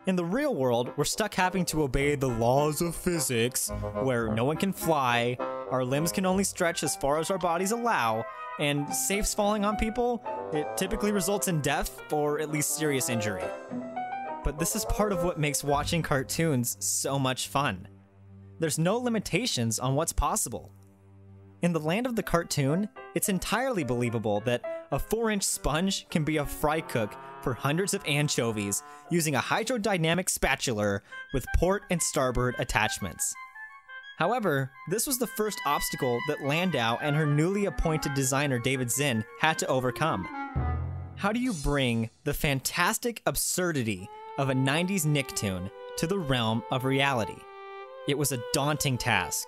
In 0.07 0.15
the 0.15 0.25
real 0.25 0.55
world, 0.55 0.91
we're 0.97 1.05
stuck 1.05 1.35
having 1.35 1.63
to 1.65 1.83
obey 1.83 2.15
the 2.15 2.27
laws 2.27 2.81
of 2.81 2.95
physics, 2.95 3.69
where 4.01 4.33
no 4.33 4.43
one 4.43 4.57
can 4.57 4.73
fly, 4.73 5.37
our 5.69 5.85
limbs 5.85 6.11
can 6.11 6.25
only 6.25 6.43
stretch 6.43 6.81
as 6.81 6.95
far 6.95 7.19
as 7.19 7.29
our 7.29 7.37
bodies 7.37 7.71
allow, 7.71 8.25
and 8.57 8.91
safes 8.91 9.35
falling 9.35 9.63
on 9.63 9.75
people, 9.75 10.23
it 10.53 10.65
typically 10.75 11.11
results 11.11 11.47
in 11.47 11.61
death 11.61 12.01
or 12.11 12.39
at 12.39 12.51
least 12.51 12.77
serious 12.77 13.09
injury. 13.09 13.43
But 14.43 14.57
this 14.57 14.75
is 14.75 14.85
part 14.85 15.11
of 15.11 15.23
what 15.23 15.39
makes 15.39 15.63
watching 15.63 16.01
cartoons 16.01 16.77
so 16.79 17.19
much 17.19 17.47
fun. 17.47 17.87
There's 18.57 18.79
no 18.79 18.97
limitations 18.97 19.77
on 19.77 19.93
what's 19.93 20.13
possible. 20.13 20.73
In 21.61 21.73
the 21.73 21.79
land 21.79 22.07
of 22.07 22.15
the 22.15 22.23
cartoon, 22.23 22.89
it's 23.13 23.29
entirely 23.29 23.83
believable 23.83 24.41
that 24.45 24.63
a 24.91 24.97
4 24.97 25.29
inch 25.29 25.43
sponge 25.43 26.09
can 26.09 26.23
be 26.23 26.37
a 26.37 26.45
fry 26.45 26.81
cook 26.81 27.13
for 27.41 27.53
hundreds 27.53 27.93
of 27.93 28.03
anchovies 28.05 28.83
using 29.09 29.35
a 29.35 29.39
hydrodynamic 29.39 30.29
spatula 30.29 31.01
with 31.33 31.45
port 31.57 31.83
and 31.89 32.01
starboard 32.01 32.55
attachments. 32.59 33.33
However, 34.17 34.71
this 34.89 35.07
was 35.07 35.17
the 35.17 35.27
first 35.27 35.59
obstacle 35.65 36.19
that 36.27 36.43
Landau 36.43 36.97
and 37.01 37.15
her 37.15 37.25
newly 37.25 37.65
appointed 37.65 38.13
designer 38.13 38.59
David 38.59 38.91
Zinn 38.91 39.25
had 39.39 39.57
to 39.59 39.67
overcome. 39.67 40.27
How 41.15 41.31
do 41.31 41.39
you 41.39 41.53
bring 41.53 42.09
the 42.23 42.33
fantastic 42.33 43.21
absurdity 43.25 44.07
of 44.37 44.49
a 44.49 44.53
90s 44.53 45.05
Nicktoon 45.05 45.71
to 45.97 46.07
the 46.07 46.19
realm 46.19 46.63
of 46.71 46.83
reality? 46.83 47.37
It 48.07 48.17
was 48.17 48.31
a 48.31 48.41
daunting 48.53 48.97
task, 48.97 49.47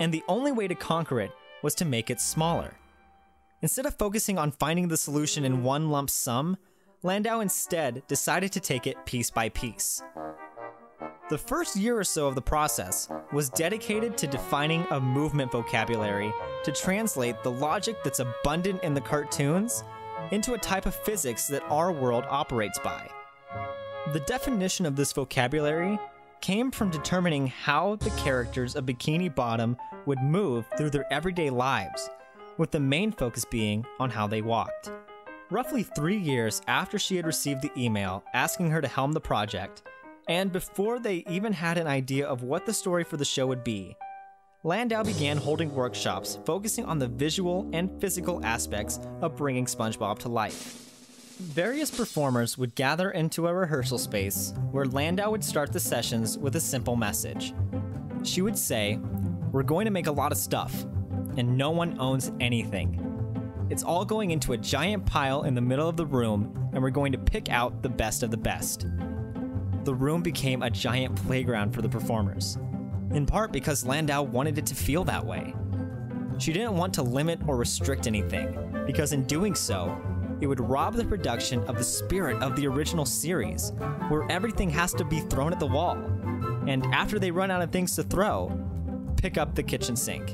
and 0.00 0.12
the 0.12 0.24
only 0.28 0.52
way 0.52 0.68
to 0.68 0.74
conquer 0.74 1.20
it 1.20 1.32
was 1.62 1.74
to 1.76 1.84
make 1.84 2.10
it 2.10 2.20
smaller. 2.20 2.74
Instead 3.62 3.86
of 3.86 3.94
focusing 3.94 4.38
on 4.38 4.50
finding 4.50 4.88
the 4.88 4.96
solution 4.96 5.44
in 5.44 5.62
one 5.62 5.90
lump 5.90 6.10
sum, 6.10 6.56
Landau 7.04 7.40
instead 7.40 8.02
decided 8.08 8.50
to 8.52 8.60
take 8.60 8.86
it 8.86 8.96
piece 9.04 9.28
by 9.28 9.50
piece. 9.50 10.02
The 11.28 11.36
first 11.36 11.76
year 11.76 11.98
or 11.98 12.04
so 12.04 12.26
of 12.26 12.34
the 12.34 12.40
process 12.40 13.10
was 13.30 13.50
dedicated 13.50 14.16
to 14.16 14.26
defining 14.26 14.86
a 14.90 14.98
movement 14.98 15.52
vocabulary 15.52 16.32
to 16.64 16.72
translate 16.72 17.42
the 17.42 17.50
logic 17.50 18.02
that's 18.02 18.20
abundant 18.20 18.82
in 18.82 18.94
the 18.94 19.02
cartoons 19.02 19.84
into 20.30 20.54
a 20.54 20.58
type 20.58 20.86
of 20.86 20.94
physics 20.94 21.46
that 21.48 21.62
our 21.64 21.92
world 21.92 22.24
operates 22.30 22.78
by. 22.78 23.06
The 24.14 24.20
definition 24.20 24.86
of 24.86 24.96
this 24.96 25.12
vocabulary 25.12 25.98
came 26.40 26.70
from 26.70 26.88
determining 26.88 27.48
how 27.48 27.96
the 27.96 28.10
characters 28.10 28.76
of 28.76 28.86
Bikini 28.86 29.34
Bottom 29.34 29.76
would 30.06 30.22
move 30.22 30.64
through 30.78 30.90
their 30.90 31.12
everyday 31.12 31.50
lives, 31.50 32.08
with 32.56 32.70
the 32.70 32.80
main 32.80 33.12
focus 33.12 33.44
being 33.44 33.84
on 34.00 34.08
how 34.08 34.26
they 34.26 34.40
walked. 34.40 34.90
Roughly 35.54 35.84
three 35.84 36.16
years 36.16 36.60
after 36.66 36.98
she 36.98 37.14
had 37.14 37.26
received 37.26 37.62
the 37.62 37.70
email 37.80 38.24
asking 38.34 38.72
her 38.72 38.80
to 38.80 38.88
helm 38.88 39.12
the 39.12 39.20
project, 39.20 39.84
and 40.26 40.50
before 40.50 40.98
they 40.98 41.22
even 41.30 41.52
had 41.52 41.78
an 41.78 41.86
idea 41.86 42.26
of 42.26 42.42
what 42.42 42.66
the 42.66 42.72
story 42.72 43.04
for 43.04 43.18
the 43.18 43.24
show 43.24 43.46
would 43.46 43.62
be, 43.62 43.94
Landau 44.64 45.04
began 45.04 45.36
holding 45.36 45.72
workshops 45.72 46.40
focusing 46.44 46.84
on 46.86 46.98
the 46.98 47.06
visual 47.06 47.70
and 47.72 48.00
physical 48.00 48.44
aspects 48.44 48.98
of 49.20 49.36
bringing 49.36 49.66
SpongeBob 49.66 50.18
to 50.18 50.28
life. 50.28 50.90
Various 51.38 51.88
performers 51.88 52.58
would 52.58 52.74
gather 52.74 53.12
into 53.12 53.46
a 53.46 53.54
rehearsal 53.54 53.98
space 53.98 54.52
where 54.72 54.86
Landau 54.86 55.30
would 55.30 55.44
start 55.44 55.72
the 55.72 55.78
sessions 55.78 56.36
with 56.36 56.56
a 56.56 56.60
simple 56.60 56.96
message. 56.96 57.54
She 58.24 58.42
would 58.42 58.58
say, 58.58 58.98
We're 59.52 59.62
going 59.62 59.84
to 59.84 59.92
make 59.92 60.08
a 60.08 60.10
lot 60.10 60.32
of 60.32 60.38
stuff, 60.38 60.84
and 61.36 61.56
no 61.56 61.70
one 61.70 61.96
owns 62.00 62.32
anything. 62.40 63.03
It's 63.74 63.82
all 63.82 64.04
going 64.04 64.30
into 64.30 64.52
a 64.52 64.56
giant 64.56 65.04
pile 65.04 65.42
in 65.42 65.56
the 65.56 65.60
middle 65.60 65.88
of 65.88 65.96
the 65.96 66.06
room, 66.06 66.70
and 66.72 66.80
we're 66.80 66.90
going 66.90 67.10
to 67.10 67.18
pick 67.18 67.50
out 67.50 67.82
the 67.82 67.88
best 67.88 68.22
of 68.22 68.30
the 68.30 68.36
best. 68.36 68.86
The 69.82 69.92
room 69.92 70.22
became 70.22 70.62
a 70.62 70.70
giant 70.70 71.16
playground 71.16 71.74
for 71.74 71.82
the 71.82 71.88
performers, 71.88 72.56
in 73.10 73.26
part 73.26 73.50
because 73.50 73.84
Landau 73.84 74.22
wanted 74.22 74.58
it 74.58 74.66
to 74.66 74.76
feel 74.76 75.02
that 75.06 75.26
way. 75.26 75.56
She 76.38 76.52
didn't 76.52 76.76
want 76.76 76.94
to 76.94 77.02
limit 77.02 77.40
or 77.48 77.56
restrict 77.56 78.06
anything, 78.06 78.56
because 78.86 79.12
in 79.12 79.24
doing 79.24 79.56
so, 79.56 80.00
it 80.40 80.46
would 80.46 80.60
rob 80.60 80.94
the 80.94 81.04
production 81.04 81.64
of 81.64 81.76
the 81.76 81.82
spirit 81.82 82.40
of 82.44 82.54
the 82.54 82.68
original 82.68 83.04
series, 83.04 83.72
where 84.06 84.30
everything 84.30 84.70
has 84.70 84.94
to 84.94 85.04
be 85.04 85.18
thrown 85.18 85.52
at 85.52 85.58
the 85.58 85.66
wall. 85.66 85.96
And 86.68 86.86
after 86.94 87.18
they 87.18 87.32
run 87.32 87.50
out 87.50 87.60
of 87.60 87.72
things 87.72 87.96
to 87.96 88.04
throw, 88.04 88.56
pick 89.16 89.36
up 89.36 89.56
the 89.56 89.64
kitchen 89.64 89.96
sink. 89.96 90.32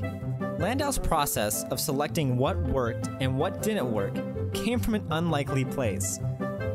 Landau's 0.59 0.99
process 0.99 1.63
of 1.65 1.79
selecting 1.79 2.37
what 2.37 2.57
worked 2.57 3.09
and 3.19 3.37
what 3.37 3.61
didn't 3.61 3.91
work 3.91 4.13
came 4.53 4.79
from 4.79 4.95
an 4.95 5.05
unlikely 5.11 5.65
place, 5.65 6.19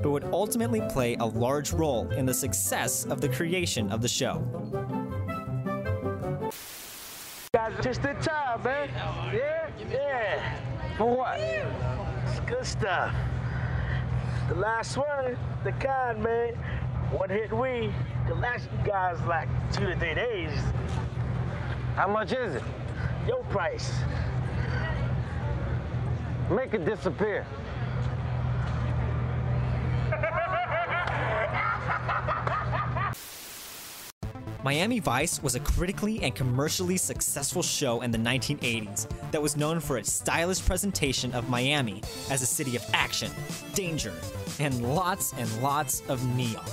but 0.03 0.11
would 0.11 0.25
ultimately 0.25 0.81
play 0.91 1.17
a 1.17 1.25
large 1.25 1.73
role 1.73 2.09
in 2.11 2.27
the 2.27 2.35
success 2.35 3.05
of 3.07 3.21
the 3.21 3.29
creation 3.29 3.91
of 3.91 4.01
the 4.03 4.09
show. 4.09 4.43
Just 7.83 8.05
in 8.05 8.17
time, 8.21 8.63
man. 8.63 8.89
Yeah? 9.35 9.69
Yeah. 9.91 10.59
For 10.97 11.17
what? 11.17 11.39
It's 11.41 12.41
good 12.47 12.65
stuff. 12.65 13.15
The 14.49 14.55
last 14.55 14.97
one, 14.97 15.37
the 15.65 15.73
kind, 15.73 16.23
man. 16.23 16.55
One 17.13 17.29
hit 17.29 17.53
we. 17.53 17.93
The 18.29 18.35
last 18.35 18.69
you 18.73 18.87
guys 18.87 19.21
like 19.23 19.49
two 19.73 19.87
to 19.87 19.97
three 19.99 20.15
days. 20.15 20.59
How 21.95 22.09
much 22.09 22.33
is 22.33 22.57
it? 22.57 22.63
Your 23.27 23.43
price. 23.45 23.93
Make 26.49 26.75
it 26.75 26.85
disappear. 26.85 27.45
Miami 34.63 34.99
Vice 34.99 35.43
was 35.43 35.55
a 35.55 35.61
critically 35.61 36.23
and 36.23 36.35
commercially 36.35 36.97
successful 36.97 37.63
show 37.63 38.03
in 38.03 38.11
the 38.11 38.19
1980s 38.19 39.09
that 39.31 39.41
was 39.41 39.57
known 39.57 39.79
for 39.79 39.97
its 39.97 40.13
stylish 40.13 40.65
presentation 40.65 41.33
of 41.35 41.49
Miami 41.49 42.03
as 42.31 42.43
a 42.43 42.47
city 42.47 42.75
of 42.75 42.85
action, 42.93 43.31
danger, 43.75 44.13
and 44.59 44.95
lots 44.95 45.33
and 45.35 45.63
lots 45.63 46.03
of 46.09 46.25
neon. 46.37 46.65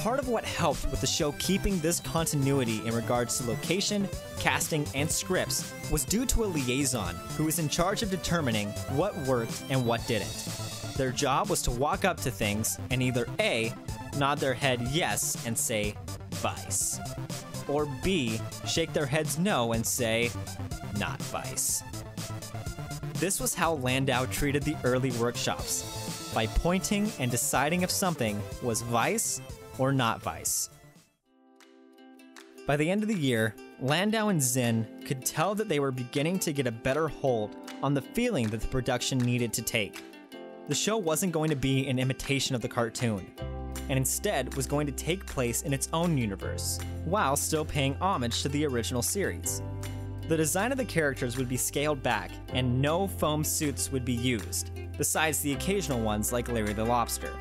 Part 0.00 0.18
of 0.18 0.28
what 0.28 0.46
helped 0.46 0.90
with 0.90 1.02
the 1.02 1.06
show 1.06 1.32
keeping 1.32 1.78
this 1.80 2.00
continuity 2.00 2.80
in 2.86 2.94
regards 2.94 3.36
to 3.36 3.46
location, 3.46 4.08
casting, 4.38 4.86
and 4.94 5.10
scripts 5.10 5.74
was 5.90 6.06
due 6.06 6.24
to 6.24 6.44
a 6.44 6.46
liaison 6.46 7.14
who 7.36 7.44
was 7.44 7.58
in 7.58 7.68
charge 7.68 8.02
of 8.02 8.10
determining 8.10 8.68
what 8.96 9.14
worked 9.26 9.62
and 9.68 9.84
what 9.84 10.06
didn't. 10.06 10.48
Their 10.96 11.12
job 11.12 11.50
was 11.50 11.60
to 11.62 11.70
walk 11.70 12.06
up 12.06 12.18
to 12.22 12.30
things 12.30 12.78
and 12.90 13.02
either 13.02 13.26
A, 13.40 13.74
nod 14.16 14.38
their 14.38 14.54
head 14.54 14.80
yes 14.90 15.36
and 15.44 15.56
say, 15.56 15.94
Vice. 16.36 16.98
Or 17.68 17.86
B, 18.02 18.40
shake 18.66 18.94
their 18.94 19.04
heads 19.04 19.38
no 19.38 19.74
and 19.74 19.84
say, 19.84 20.30
not 20.98 21.20
Vice. 21.24 21.82
This 23.16 23.38
was 23.38 23.54
how 23.54 23.74
Landau 23.74 24.24
treated 24.24 24.62
the 24.62 24.76
early 24.82 25.10
workshops, 25.10 26.32
by 26.34 26.46
pointing 26.46 27.12
and 27.18 27.30
deciding 27.30 27.82
if 27.82 27.90
something 27.90 28.40
was 28.62 28.80
Vice 28.80 29.42
or 29.80 29.92
not 29.92 30.22
Vice. 30.22 30.68
By 32.66 32.76
the 32.76 32.88
end 32.88 33.02
of 33.02 33.08
the 33.08 33.14
year, 33.14 33.54
Landau 33.80 34.28
and 34.28 34.40
Zinn 34.40 34.86
could 35.06 35.24
tell 35.24 35.54
that 35.54 35.70
they 35.70 35.80
were 35.80 35.90
beginning 35.90 36.38
to 36.40 36.52
get 36.52 36.66
a 36.66 36.70
better 36.70 37.08
hold 37.08 37.56
on 37.82 37.94
the 37.94 38.02
feeling 38.02 38.48
that 38.48 38.60
the 38.60 38.68
production 38.68 39.18
needed 39.18 39.54
to 39.54 39.62
take. 39.62 40.04
The 40.68 40.74
show 40.74 40.98
wasn't 40.98 41.32
going 41.32 41.48
to 41.48 41.56
be 41.56 41.88
an 41.88 41.98
imitation 41.98 42.54
of 42.54 42.60
the 42.60 42.68
cartoon, 42.68 43.26
and 43.88 43.96
instead 43.96 44.54
was 44.54 44.66
going 44.66 44.86
to 44.86 44.92
take 44.92 45.26
place 45.26 45.62
in 45.62 45.72
its 45.72 45.88
own 45.94 46.18
universe, 46.18 46.78
while 47.06 47.34
still 47.34 47.64
paying 47.64 47.96
homage 48.02 48.42
to 48.42 48.50
the 48.50 48.66
original 48.66 49.02
series. 49.02 49.62
The 50.28 50.36
design 50.36 50.72
of 50.72 50.78
the 50.78 50.84
characters 50.84 51.38
would 51.38 51.48
be 51.48 51.56
scaled 51.56 52.02
back, 52.02 52.30
and 52.52 52.80
no 52.82 53.08
foam 53.08 53.42
suits 53.42 53.90
would 53.90 54.04
be 54.04 54.12
used, 54.12 54.70
besides 54.98 55.40
the 55.40 55.54
occasional 55.54 56.00
ones 56.00 56.32
like 56.32 56.52
Larry 56.52 56.74
the 56.74 56.84
Lobster. 56.84 57.32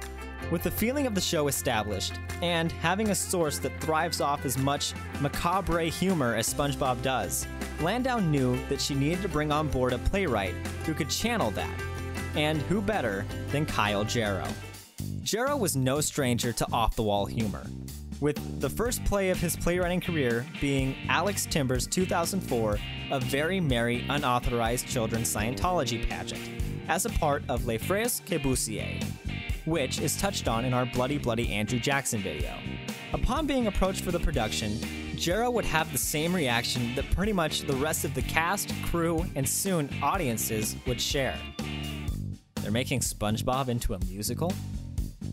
With 0.51 0.63
the 0.63 0.71
feeling 0.71 1.05
of 1.05 1.13
the 1.13 1.21
show 1.21 1.47
established, 1.47 2.19
and 2.41 2.71
having 2.71 3.09
a 3.09 3.15
source 3.15 3.59
that 3.59 3.79
thrives 3.79 4.19
off 4.19 4.45
as 4.45 4.57
much 4.57 4.93
macabre 5.21 5.83
humor 5.83 6.35
as 6.35 6.51
SpongeBob 6.51 7.01
does, 7.01 7.45
Landau 7.81 8.19
knew 8.19 8.57
that 8.67 8.81
she 8.81 8.95
needed 8.95 9.21
to 9.21 9.29
bring 9.29 9.51
on 9.51 9.67
board 9.67 9.93
a 9.93 9.99
playwright 9.99 10.55
who 10.85 10.93
could 10.93 11.09
channel 11.09 11.51
that. 11.51 11.79
And 12.35 12.61
who 12.63 12.81
better 12.81 13.25
than 13.51 13.65
Kyle 13.65 14.03
Jarrow? 14.03 14.47
Jarrow 15.23 15.55
was 15.55 15.75
no 15.75 16.01
stranger 16.01 16.51
to 16.53 16.67
off 16.73 16.95
the 16.95 17.03
wall 17.03 17.25
humor, 17.25 17.65
with 18.19 18.59
the 18.59 18.69
first 18.69 19.03
play 19.05 19.29
of 19.29 19.39
his 19.39 19.55
playwriting 19.55 20.01
career 20.01 20.45
being 20.59 20.95
Alex 21.07 21.45
Timbers' 21.45 21.87
2004 21.87 22.79
A 23.11 23.19
Very 23.19 23.59
Merry 23.59 24.05
Unauthorized 24.09 24.87
Children's 24.87 25.33
Scientology 25.33 26.07
Pageant, 26.09 26.41
as 26.87 27.05
a 27.05 27.09
part 27.09 27.43
of 27.47 27.65
Les 27.65 27.77
Frères 27.77 28.21
Corbusier, 28.25 29.03
which 29.65 29.99
is 29.99 30.17
touched 30.17 30.47
on 30.47 30.65
in 30.65 30.73
our 30.73 30.85
Bloody 30.85 31.17
Bloody 31.17 31.51
Andrew 31.51 31.79
Jackson 31.79 32.21
video. 32.21 32.55
Upon 33.13 33.47
being 33.47 33.67
approached 33.67 34.01
for 34.01 34.11
the 34.11 34.19
production, 34.19 34.79
Jarrow 35.15 35.49
would 35.51 35.65
have 35.65 35.91
the 35.91 35.97
same 35.97 36.33
reaction 36.33 36.93
that 36.95 37.09
pretty 37.11 37.33
much 37.33 37.61
the 37.61 37.75
rest 37.75 38.05
of 38.05 38.13
the 38.13 38.21
cast, 38.21 38.73
crew, 38.83 39.25
and 39.35 39.47
soon 39.47 39.89
audiences 40.01 40.75
would 40.87 41.01
share. 41.01 41.37
They're 42.61 42.71
making 42.71 42.99
SpongeBob 42.99 43.67
into 43.67 43.93
a 43.93 43.99
musical? 44.05 44.53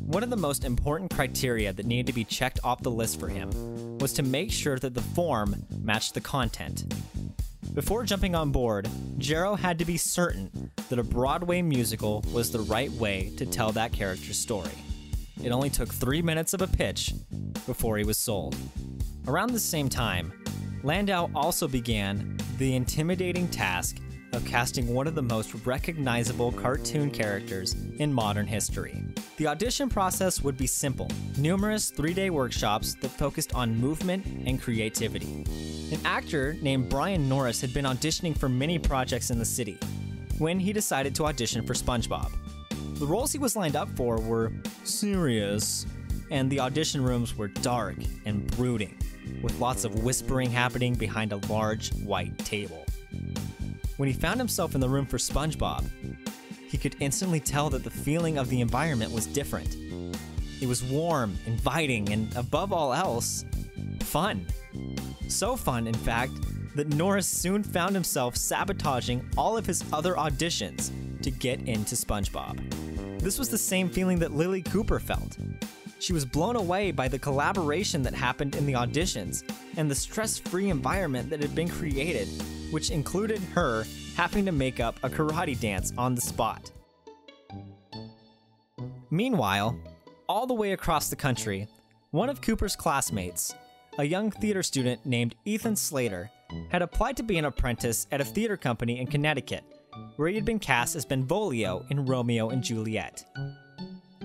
One 0.06 0.22
of 0.22 0.30
the 0.30 0.36
most 0.36 0.64
important 0.64 1.12
criteria 1.12 1.72
that 1.72 1.84
needed 1.84 2.06
to 2.06 2.12
be 2.12 2.24
checked 2.24 2.60
off 2.64 2.82
the 2.82 2.90
list 2.90 3.20
for 3.20 3.28
him 3.28 3.50
was 3.98 4.12
to 4.14 4.22
make 4.22 4.52
sure 4.52 4.78
that 4.78 4.94
the 4.94 5.02
form 5.02 5.64
matched 5.80 6.14
the 6.14 6.20
content. 6.20 6.84
Before 7.76 8.04
jumping 8.04 8.34
on 8.34 8.52
board, 8.52 8.88
Jarrow 9.18 9.54
had 9.54 9.78
to 9.80 9.84
be 9.84 9.98
certain 9.98 10.72
that 10.88 10.98
a 10.98 11.04
Broadway 11.04 11.60
musical 11.60 12.24
was 12.32 12.50
the 12.50 12.60
right 12.60 12.90
way 12.92 13.34
to 13.36 13.44
tell 13.44 13.70
that 13.72 13.92
character's 13.92 14.38
story. 14.38 14.70
It 15.44 15.50
only 15.50 15.68
took 15.68 15.92
three 15.92 16.22
minutes 16.22 16.54
of 16.54 16.62
a 16.62 16.66
pitch 16.66 17.12
before 17.66 17.98
he 17.98 18.04
was 18.04 18.16
sold. 18.16 18.56
Around 19.28 19.52
the 19.52 19.60
same 19.60 19.90
time, 19.90 20.32
Landau 20.84 21.28
also 21.34 21.68
began 21.68 22.38
the 22.56 22.74
intimidating 22.74 23.46
task 23.48 23.98
of 24.32 24.42
casting 24.46 24.94
one 24.94 25.06
of 25.06 25.14
the 25.14 25.20
most 25.20 25.66
recognizable 25.66 26.52
cartoon 26.52 27.10
characters 27.10 27.74
in 27.98 28.10
modern 28.10 28.46
history. 28.46 29.04
The 29.36 29.48
audition 29.48 29.90
process 29.90 30.42
would 30.42 30.56
be 30.56 30.66
simple 30.66 31.10
numerous 31.36 31.90
three 31.90 32.14
day 32.14 32.30
workshops 32.30 32.94
that 33.02 33.10
focused 33.10 33.54
on 33.54 33.76
movement 33.76 34.24
and 34.46 34.62
creativity. 34.62 35.44
An 35.92 36.00
actor 36.04 36.56
named 36.60 36.88
Brian 36.88 37.28
Norris 37.28 37.60
had 37.60 37.72
been 37.72 37.84
auditioning 37.84 38.36
for 38.36 38.48
many 38.48 38.76
projects 38.76 39.30
in 39.30 39.38
the 39.38 39.44
city 39.44 39.78
when 40.38 40.58
he 40.58 40.72
decided 40.72 41.14
to 41.14 41.26
audition 41.26 41.64
for 41.64 41.74
SpongeBob. 41.74 42.32
The 42.98 43.06
roles 43.06 43.30
he 43.30 43.38
was 43.38 43.54
lined 43.54 43.76
up 43.76 43.88
for 43.96 44.18
were 44.20 44.52
serious, 44.82 45.86
and 46.32 46.50
the 46.50 46.58
audition 46.58 47.04
rooms 47.04 47.36
were 47.36 47.46
dark 47.46 47.98
and 48.24 48.50
brooding, 48.56 48.98
with 49.42 49.60
lots 49.60 49.84
of 49.84 50.02
whispering 50.02 50.50
happening 50.50 50.92
behind 50.94 51.32
a 51.32 51.36
large 51.48 51.94
white 51.94 52.36
table. 52.38 52.84
When 53.96 54.08
he 54.08 54.12
found 54.12 54.40
himself 54.40 54.74
in 54.74 54.80
the 54.80 54.88
room 54.88 55.06
for 55.06 55.18
SpongeBob, 55.18 55.88
he 56.68 56.78
could 56.78 56.96
instantly 56.98 57.38
tell 57.38 57.70
that 57.70 57.84
the 57.84 57.90
feeling 57.90 58.38
of 58.38 58.50
the 58.50 58.60
environment 58.60 59.12
was 59.12 59.26
different. 59.26 59.76
It 60.60 60.66
was 60.66 60.82
warm, 60.82 61.36
inviting, 61.46 62.12
and 62.12 62.34
above 62.36 62.72
all 62.72 62.94
else, 62.94 63.44
fun. 64.00 64.46
So 65.28 65.56
fun, 65.56 65.86
in 65.86 65.94
fact, 65.94 66.32
that 66.76 66.88
Norris 66.88 67.26
soon 67.26 67.62
found 67.62 67.94
himself 67.94 68.36
sabotaging 68.36 69.28
all 69.36 69.56
of 69.56 69.66
his 69.66 69.84
other 69.92 70.14
auditions 70.14 70.90
to 71.22 71.30
get 71.30 71.60
into 71.62 71.94
SpongeBob. 71.94 73.20
This 73.20 73.38
was 73.38 73.48
the 73.48 73.58
same 73.58 73.88
feeling 73.88 74.18
that 74.20 74.32
Lilli 74.32 74.64
Cooper 74.64 75.00
felt. 75.00 75.36
She 75.98 76.12
was 76.12 76.24
blown 76.24 76.56
away 76.56 76.90
by 76.90 77.08
the 77.08 77.18
collaboration 77.18 78.02
that 78.02 78.14
happened 78.14 78.54
in 78.54 78.66
the 78.66 78.74
auditions 78.74 79.42
and 79.76 79.90
the 79.90 79.94
stress 79.94 80.38
free 80.38 80.68
environment 80.68 81.30
that 81.30 81.40
had 81.40 81.54
been 81.54 81.68
created, 81.68 82.28
which 82.70 82.90
included 82.90 83.40
her 83.54 83.84
having 84.16 84.44
to 84.44 84.52
make 84.52 84.78
up 84.78 84.98
a 85.02 85.08
karate 85.08 85.58
dance 85.58 85.92
on 85.96 86.14
the 86.14 86.20
spot. 86.20 86.70
Meanwhile, 89.10 89.78
all 90.28 90.46
the 90.46 90.54
way 90.54 90.72
across 90.72 91.08
the 91.08 91.16
country, 91.16 91.68
one 92.10 92.28
of 92.28 92.40
Cooper's 92.40 92.76
classmates, 92.76 93.54
a 93.98 94.04
young 94.04 94.30
theater 94.30 94.62
student 94.62 95.04
named 95.06 95.34
Ethan 95.44 95.76
Slater, 95.76 96.30
had 96.70 96.82
applied 96.82 97.16
to 97.16 97.22
be 97.22 97.38
an 97.38 97.44
apprentice 97.44 98.06
at 98.12 98.20
a 98.20 98.24
theater 98.24 98.56
company 98.56 99.00
in 99.00 99.06
Connecticut, 99.06 99.64
where 100.16 100.28
he 100.28 100.34
had 100.34 100.44
been 100.44 100.58
cast 100.58 100.96
as 100.96 101.04
Benvolio 101.04 101.84
in 101.90 102.06
Romeo 102.06 102.50
and 102.50 102.62
Juliet. 102.62 103.24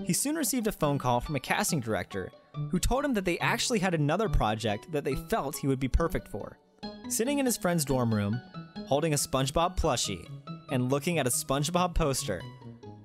He 0.04 0.12
soon 0.12 0.36
received 0.36 0.66
a 0.66 0.72
phone 0.72 0.98
call 0.98 1.20
from 1.20 1.36
a 1.36 1.40
casting 1.40 1.80
director 1.80 2.32
who 2.70 2.78
told 2.78 3.04
him 3.04 3.14
that 3.14 3.24
they 3.24 3.38
actually 3.38 3.78
had 3.78 3.94
another 3.94 4.28
project 4.28 4.90
that 4.92 5.04
they 5.04 5.14
felt 5.14 5.56
he 5.56 5.68
would 5.68 5.80
be 5.80 5.88
perfect 5.88 6.28
for. 6.28 6.58
Sitting 7.08 7.38
in 7.38 7.46
his 7.46 7.56
friend's 7.56 7.84
dorm 7.84 8.12
room, 8.12 8.40
holding 8.86 9.12
a 9.12 9.16
SpongeBob 9.16 9.76
plushie, 9.76 10.26
and 10.70 10.90
looking 10.90 11.18
at 11.18 11.26
a 11.26 11.30
SpongeBob 11.30 11.94
poster, 11.94 12.42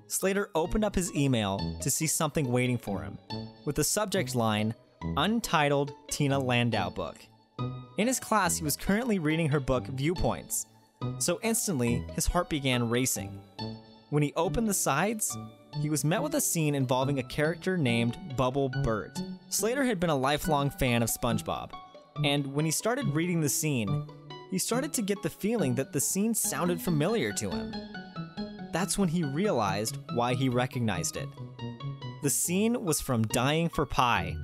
Slater 0.08 0.48
opened 0.54 0.84
up 0.84 0.94
his 0.94 1.14
email 1.14 1.76
to 1.82 1.90
see 1.90 2.06
something 2.06 2.50
waiting 2.50 2.78
for 2.78 3.02
him, 3.02 3.18
with 3.66 3.76
the 3.76 3.84
subject 3.84 4.34
line 4.34 4.74
Untitled 5.18 5.92
Tina 6.10 6.38
Landau 6.38 6.88
Book. 6.88 7.18
In 7.98 8.06
his 8.06 8.18
class, 8.18 8.56
he 8.56 8.64
was 8.64 8.76
currently 8.76 9.18
reading 9.18 9.50
her 9.50 9.60
book 9.60 9.86
Viewpoints, 9.86 10.66
so 11.18 11.38
instantly 11.42 12.02
his 12.14 12.26
heart 12.26 12.48
began 12.48 12.88
racing. 12.88 13.38
When 14.08 14.22
he 14.22 14.32
opened 14.34 14.66
the 14.66 14.74
sides, 14.74 15.36
he 15.82 15.90
was 15.90 16.06
met 16.06 16.22
with 16.22 16.34
a 16.34 16.40
scene 16.40 16.74
involving 16.74 17.18
a 17.18 17.24
character 17.24 17.76
named 17.76 18.16
Bubble 18.34 18.70
Burt. 18.82 19.20
Slater 19.50 19.84
had 19.84 20.00
been 20.00 20.10
a 20.10 20.16
lifelong 20.16 20.70
fan 20.70 21.02
of 21.02 21.10
SpongeBob, 21.10 21.72
and 22.24 22.46
when 22.54 22.64
he 22.64 22.70
started 22.70 23.06
reading 23.08 23.42
the 23.42 23.48
scene, 23.48 24.06
he 24.50 24.58
started 24.58 24.94
to 24.94 25.02
get 25.02 25.22
the 25.22 25.28
feeling 25.28 25.74
that 25.74 25.92
the 25.92 26.00
scene 26.00 26.32
sounded 26.32 26.80
familiar 26.80 27.30
to 27.32 27.50
him. 27.50 27.74
That's 28.72 28.98
when 28.98 29.08
he 29.08 29.24
realized 29.24 29.98
why 30.14 30.34
he 30.34 30.48
recognized 30.48 31.16
it. 31.16 31.28
The 32.22 32.30
scene 32.30 32.84
was 32.84 33.00
from 33.00 33.22
Dying 33.22 33.68
for 33.68 33.86
Pie, 33.86 34.36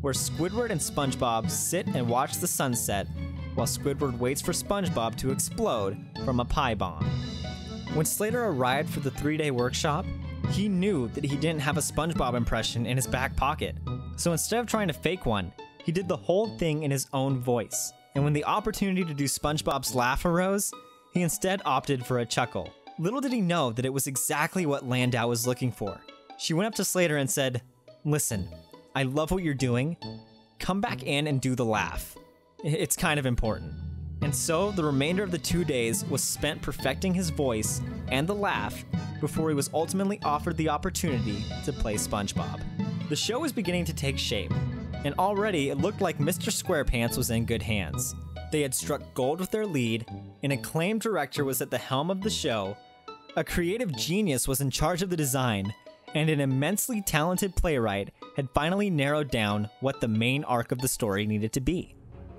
where 0.00 0.12
Squidward 0.12 0.70
and 0.70 0.80
SpongeBob 0.80 1.50
sit 1.50 1.86
and 1.88 2.08
watch 2.08 2.38
the 2.38 2.46
sunset 2.46 3.06
while 3.54 3.66
Squidward 3.66 4.18
waits 4.18 4.40
for 4.40 4.52
SpongeBob 4.52 5.16
to 5.16 5.30
explode 5.30 5.96
from 6.24 6.40
a 6.40 6.44
pie 6.44 6.74
bomb. 6.74 7.04
When 7.94 8.06
Slater 8.06 8.44
arrived 8.44 8.90
for 8.90 9.00
the 9.00 9.10
three 9.10 9.36
day 9.36 9.50
workshop, 9.50 10.06
he 10.50 10.68
knew 10.68 11.08
that 11.08 11.24
he 11.24 11.36
didn't 11.36 11.60
have 11.60 11.76
a 11.76 11.80
SpongeBob 11.80 12.34
impression 12.34 12.86
in 12.86 12.96
his 12.96 13.06
back 13.06 13.36
pocket. 13.36 13.76
So 14.16 14.32
instead 14.32 14.60
of 14.60 14.66
trying 14.66 14.88
to 14.88 14.94
fake 14.94 15.26
one, 15.26 15.52
he 15.84 15.92
did 15.92 16.08
the 16.08 16.16
whole 16.16 16.56
thing 16.58 16.82
in 16.82 16.90
his 16.90 17.06
own 17.12 17.40
voice. 17.40 17.92
And 18.14 18.24
when 18.24 18.32
the 18.32 18.44
opportunity 18.44 19.04
to 19.04 19.14
do 19.14 19.24
SpongeBob's 19.24 19.94
laugh 19.94 20.24
arose, 20.24 20.72
he 21.12 21.22
instead 21.22 21.62
opted 21.64 22.04
for 22.04 22.18
a 22.18 22.26
chuckle. 22.26 22.72
Little 23.02 23.20
did 23.20 23.32
he 23.32 23.40
know 23.40 23.72
that 23.72 23.84
it 23.84 23.92
was 23.92 24.06
exactly 24.06 24.64
what 24.64 24.88
Landau 24.88 25.26
was 25.26 25.44
looking 25.44 25.72
for. 25.72 26.00
She 26.38 26.54
went 26.54 26.68
up 26.68 26.74
to 26.76 26.84
Slater 26.84 27.16
and 27.16 27.28
said, 27.28 27.60
Listen, 28.04 28.48
I 28.94 29.02
love 29.02 29.32
what 29.32 29.42
you're 29.42 29.54
doing. 29.54 29.96
Come 30.60 30.80
back 30.80 31.02
in 31.02 31.26
and 31.26 31.40
do 31.40 31.56
the 31.56 31.64
laugh. 31.64 32.16
It's 32.62 32.94
kind 32.94 33.18
of 33.18 33.26
important. 33.26 33.72
And 34.22 34.32
so 34.32 34.70
the 34.70 34.84
remainder 34.84 35.24
of 35.24 35.32
the 35.32 35.38
two 35.38 35.64
days 35.64 36.04
was 36.04 36.22
spent 36.22 36.62
perfecting 36.62 37.12
his 37.12 37.30
voice 37.30 37.80
and 38.06 38.24
the 38.24 38.36
laugh 38.36 38.84
before 39.20 39.48
he 39.48 39.56
was 39.56 39.68
ultimately 39.74 40.20
offered 40.22 40.56
the 40.56 40.68
opportunity 40.68 41.44
to 41.64 41.72
play 41.72 41.94
SpongeBob. 41.96 42.62
The 43.08 43.16
show 43.16 43.40
was 43.40 43.52
beginning 43.52 43.86
to 43.86 43.92
take 43.92 44.16
shape, 44.16 44.52
and 45.04 45.12
already 45.18 45.70
it 45.70 45.78
looked 45.78 46.00
like 46.00 46.18
Mr. 46.18 46.52
SquarePants 46.52 47.16
was 47.16 47.32
in 47.32 47.46
good 47.46 47.62
hands. 47.62 48.14
They 48.52 48.60
had 48.60 48.76
struck 48.76 49.02
gold 49.12 49.40
with 49.40 49.50
their 49.50 49.66
lead, 49.66 50.06
an 50.44 50.52
acclaimed 50.52 51.00
director 51.00 51.44
was 51.44 51.60
at 51.60 51.72
the 51.72 51.78
helm 51.78 52.08
of 52.08 52.20
the 52.20 52.30
show, 52.30 52.76
a 53.34 53.42
creative 53.44 53.96
genius 53.96 54.46
was 54.46 54.60
in 54.60 54.70
charge 54.70 55.00
of 55.00 55.08
the 55.08 55.16
design, 55.16 55.72
and 56.14 56.28
an 56.28 56.40
immensely 56.40 57.00
talented 57.00 57.56
playwright 57.56 58.10
had 58.36 58.50
finally 58.50 58.90
narrowed 58.90 59.30
down 59.30 59.70
what 59.80 60.00
the 60.00 60.08
main 60.08 60.44
arc 60.44 60.70
of 60.70 60.78
the 60.78 60.88
story 60.88 61.26
needed 61.26 61.52
to 61.52 61.60
be. 61.60 61.94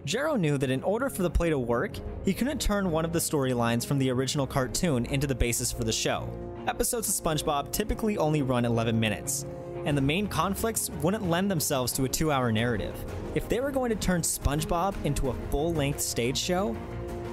Jarrow 0.06 0.36
knew 0.36 0.58
that 0.58 0.70
in 0.70 0.84
order 0.84 1.10
for 1.10 1.24
the 1.24 1.30
play 1.30 1.50
to 1.50 1.58
work, 1.58 1.94
he 2.24 2.34
couldn't 2.34 2.62
turn 2.62 2.92
one 2.92 3.06
of 3.06 3.14
the 3.14 3.20
storylines 3.20 3.86
from 3.86 3.98
the 3.98 4.12
original 4.12 4.46
cartoon 4.46 5.06
into 5.06 5.26
the 5.26 5.34
basis 5.34 5.72
for 5.72 5.84
the 5.84 5.92
show. 5.92 6.30
Episodes 6.68 7.10
of 7.10 7.26
SpongeBob 7.26 7.72
typically 7.72 8.18
only 8.18 8.44
run 8.44 8.66
11 8.66 9.00
minutes, 9.00 9.48
and 9.86 9.98
the 9.98 10.02
main 10.02 10.28
conflicts 10.28 10.92
wouldn't 11.02 11.28
lend 11.28 11.50
themselves 11.50 11.92
to 11.94 12.06
a 12.06 12.10
two 12.10 12.32
hour 12.32 12.52
narrative. 12.52 12.94
If 13.34 13.50
they 13.50 13.62
were 13.62 13.72
going 13.72 13.90
to 13.90 13.96
turn 13.96 14.22
SpongeBob 14.22 14.94
into 15.06 15.30
a 15.30 15.36
full 15.50 15.74
length 15.74 16.02
stage 16.02 16.38
show, 16.38 16.76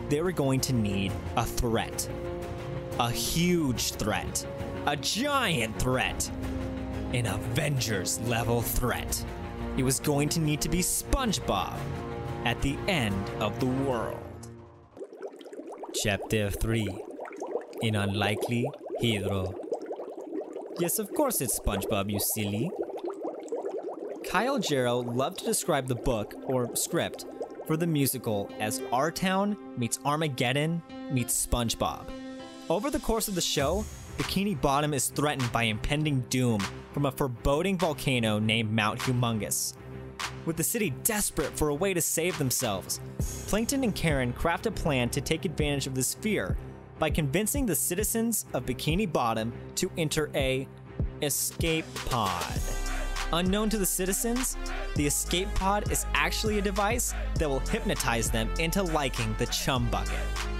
they 0.08 0.22
were 0.22 0.32
going 0.32 0.60
to 0.60 0.72
need 0.72 1.12
a 1.36 1.44
threat. 1.44 2.08
A 3.00 3.10
huge 3.10 3.92
threat. 3.92 4.46
A 4.86 4.94
giant 4.94 5.78
threat. 5.78 6.30
An 7.14 7.24
Avengers 7.24 8.20
level 8.28 8.60
threat. 8.60 9.24
It 9.78 9.82
was 9.84 9.98
going 9.98 10.28
to 10.28 10.38
need 10.38 10.60
to 10.60 10.68
be 10.68 10.80
SpongeBob 10.80 11.78
at 12.44 12.60
the 12.60 12.76
end 12.88 13.30
of 13.38 13.58
the 13.58 13.64
world. 13.88 14.20
Chapter 15.94 16.50
3 16.50 16.88
An 17.84 17.94
Unlikely 17.94 18.68
Hero. 19.00 19.54
Yes, 20.78 20.98
of 20.98 21.10
course 21.14 21.40
it's 21.40 21.58
SpongeBob, 21.58 22.10
you 22.10 22.20
silly. 22.34 22.70
Kyle 24.28 24.58
Jarrow 24.58 24.98
loved 24.98 25.38
to 25.38 25.46
describe 25.46 25.88
the 25.88 25.94
book, 25.94 26.34
or 26.44 26.76
script, 26.76 27.24
for 27.66 27.78
the 27.78 27.86
musical 27.86 28.50
as 28.60 28.82
Our 28.92 29.10
Town 29.10 29.56
meets 29.78 29.98
Armageddon 30.04 30.82
meets 31.10 31.46
SpongeBob. 31.46 32.19
Over 32.70 32.88
the 32.88 33.00
course 33.00 33.26
of 33.26 33.34
the 33.34 33.40
show, 33.40 33.84
Bikini 34.16 34.58
Bottom 34.60 34.94
is 34.94 35.08
threatened 35.08 35.50
by 35.50 35.64
impending 35.64 36.20
doom 36.30 36.60
from 36.92 37.04
a 37.04 37.10
foreboding 37.10 37.76
volcano 37.76 38.38
named 38.38 38.70
Mount 38.70 39.00
Humongous. 39.00 39.74
With 40.46 40.56
the 40.56 40.62
city 40.62 40.90
desperate 41.02 41.50
for 41.58 41.70
a 41.70 41.74
way 41.74 41.94
to 41.94 42.00
save 42.00 42.38
themselves, 42.38 43.00
Plankton 43.48 43.82
and 43.82 43.92
Karen 43.92 44.32
craft 44.32 44.66
a 44.66 44.70
plan 44.70 45.08
to 45.08 45.20
take 45.20 45.44
advantage 45.44 45.88
of 45.88 45.96
this 45.96 46.14
fear 46.14 46.56
by 47.00 47.10
convincing 47.10 47.66
the 47.66 47.74
citizens 47.74 48.46
of 48.54 48.66
Bikini 48.66 49.12
Bottom 49.12 49.52
to 49.74 49.90
enter 49.98 50.30
a 50.36 50.68
escape 51.22 51.86
pod. 52.06 52.60
Unknown 53.32 53.68
to 53.70 53.78
the 53.78 53.86
citizens, 53.86 54.56
the 54.94 55.08
escape 55.08 55.52
pod 55.56 55.90
is 55.90 56.06
actually 56.14 56.58
a 56.60 56.62
device 56.62 57.14
that 57.34 57.48
will 57.48 57.58
hypnotize 57.58 58.30
them 58.30 58.48
into 58.60 58.80
liking 58.80 59.34
the 59.40 59.46
chum 59.46 59.90
bucket. 59.90 60.14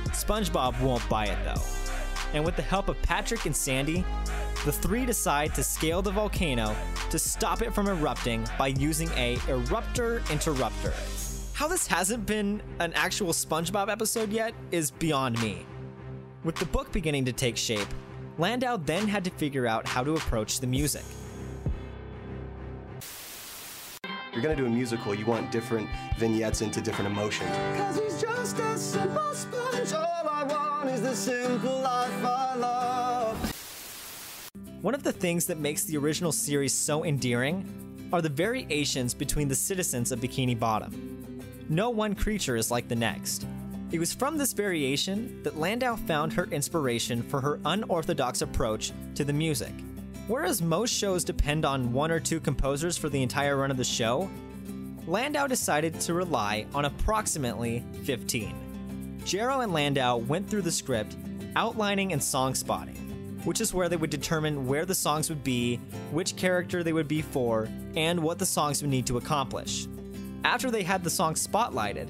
SpongeBob 0.06 0.80
won't 0.80 1.08
buy 1.08 1.26
it 1.26 1.38
though. 1.44 1.79
And 2.32 2.44
with 2.44 2.56
the 2.56 2.62
help 2.62 2.88
of 2.88 3.00
Patrick 3.02 3.46
and 3.46 3.56
Sandy, 3.56 4.04
the 4.64 4.72
three 4.72 5.06
decide 5.06 5.54
to 5.54 5.62
scale 5.62 6.02
the 6.02 6.10
volcano 6.10 6.76
to 7.10 7.18
stop 7.18 7.62
it 7.62 7.74
from 7.74 7.88
erupting 7.88 8.46
by 8.58 8.68
using 8.68 9.08
a 9.16 9.36
eruptor 9.46 10.28
interrupter. 10.30 10.92
How 11.54 11.66
this 11.68 11.86
hasn't 11.86 12.26
been 12.26 12.62
an 12.78 12.92
actual 12.94 13.32
SpongeBob 13.32 13.90
episode 13.90 14.32
yet 14.32 14.54
is 14.70 14.90
beyond 14.90 15.40
me. 15.42 15.66
With 16.44 16.56
the 16.56 16.66
book 16.66 16.90
beginning 16.92 17.24
to 17.26 17.32
take 17.32 17.56
shape, 17.56 17.88
Landau 18.38 18.76
then 18.78 19.06
had 19.06 19.24
to 19.24 19.30
figure 19.30 19.66
out 19.66 19.86
how 19.86 20.02
to 20.02 20.14
approach 20.14 20.60
the 20.60 20.66
music. 20.66 21.04
You're 24.32 24.42
gonna 24.42 24.56
do 24.56 24.66
a 24.66 24.70
musical, 24.70 25.14
you 25.14 25.26
want 25.26 25.50
different 25.50 25.88
vignettes 26.16 26.60
into 26.62 26.80
different 26.80 27.10
emotions. 27.10 27.50
Cause 27.76 27.98
he's 27.98 28.20
just 28.20 28.58
a 28.58 28.78
simple 28.78 29.34
sponge. 29.34 29.92
All 29.92 30.28
I 30.28 30.44
want 30.44 30.90
is 30.90 31.02
the 31.02 31.14
simple 31.14 31.80
life 31.80 32.24
I 32.24 32.54
love. 32.56 33.52
One 34.82 34.94
of 34.94 35.02
the 35.02 35.12
things 35.12 35.46
that 35.46 35.58
makes 35.58 35.84
the 35.84 35.96
original 35.96 36.32
series 36.32 36.72
so 36.72 37.04
endearing 37.04 38.08
are 38.12 38.22
the 38.22 38.28
variations 38.28 39.14
between 39.14 39.48
the 39.48 39.54
citizens 39.54 40.12
of 40.12 40.20
Bikini 40.20 40.58
Bottom. 40.58 41.42
No 41.68 41.90
one 41.90 42.14
creature 42.14 42.56
is 42.56 42.70
like 42.70 42.88
the 42.88 42.96
next. 42.96 43.46
It 43.92 43.98
was 43.98 44.12
from 44.12 44.38
this 44.38 44.52
variation 44.52 45.42
that 45.42 45.58
Landau 45.58 45.96
found 45.96 46.32
her 46.32 46.44
inspiration 46.46 47.22
for 47.22 47.40
her 47.40 47.60
unorthodox 47.64 48.42
approach 48.42 48.92
to 49.16 49.24
the 49.24 49.32
music. 49.32 49.72
Whereas 50.26 50.62
most 50.62 50.94
shows 50.94 51.24
depend 51.24 51.64
on 51.64 51.92
one 51.92 52.10
or 52.10 52.20
two 52.20 52.40
composers 52.40 52.96
for 52.96 53.08
the 53.08 53.22
entire 53.22 53.56
run 53.56 53.70
of 53.70 53.76
the 53.76 53.84
show, 53.84 54.30
Landau 55.06 55.46
decided 55.46 55.98
to 56.00 56.14
rely 56.14 56.66
on 56.74 56.84
approximately 56.84 57.84
15. 58.04 59.20
Jarrow 59.24 59.60
and 59.60 59.72
Landau 59.72 60.18
went 60.18 60.48
through 60.48 60.62
the 60.62 60.70
script, 60.70 61.16
outlining 61.56 62.12
and 62.12 62.22
song 62.22 62.54
spotting, 62.54 62.94
which 63.44 63.60
is 63.60 63.74
where 63.74 63.88
they 63.88 63.96
would 63.96 64.10
determine 64.10 64.66
where 64.66 64.86
the 64.86 64.94
songs 64.94 65.28
would 65.28 65.42
be, 65.42 65.76
which 66.12 66.36
character 66.36 66.82
they 66.82 66.92
would 66.92 67.08
be 67.08 67.22
for, 67.22 67.68
and 67.96 68.22
what 68.22 68.38
the 68.38 68.46
songs 68.46 68.82
would 68.82 68.90
need 68.90 69.06
to 69.06 69.16
accomplish. 69.16 69.88
After 70.44 70.70
they 70.70 70.82
had 70.82 71.02
the 71.02 71.10
songs 71.10 71.46
spotlighted, 71.46 72.08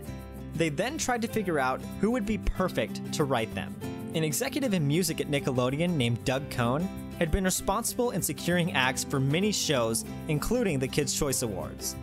they 0.54 0.68
then 0.68 0.98
tried 0.98 1.22
to 1.22 1.28
figure 1.28 1.58
out 1.58 1.80
who 2.00 2.10
would 2.10 2.26
be 2.26 2.38
perfect 2.38 3.12
to 3.14 3.24
write 3.24 3.54
them. 3.54 3.74
An 4.14 4.24
executive 4.24 4.74
in 4.74 4.86
music 4.86 5.20
at 5.20 5.30
Nickelodeon 5.30 5.96
named 5.96 6.24
Doug 6.24 6.48
Cohn 6.50 6.88
had 7.20 7.30
been 7.30 7.44
responsible 7.44 8.10
in 8.10 8.22
securing 8.22 8.72
acts 8.72 9.04
for 9.04 9.20
many 9.20 9.52
shows, 9.52 10.06
including 10.28 10.78
the 10.78 10.88
Kids' 10.88 11.16
Choice 11.16 11.42
Awards. 11.42 11.94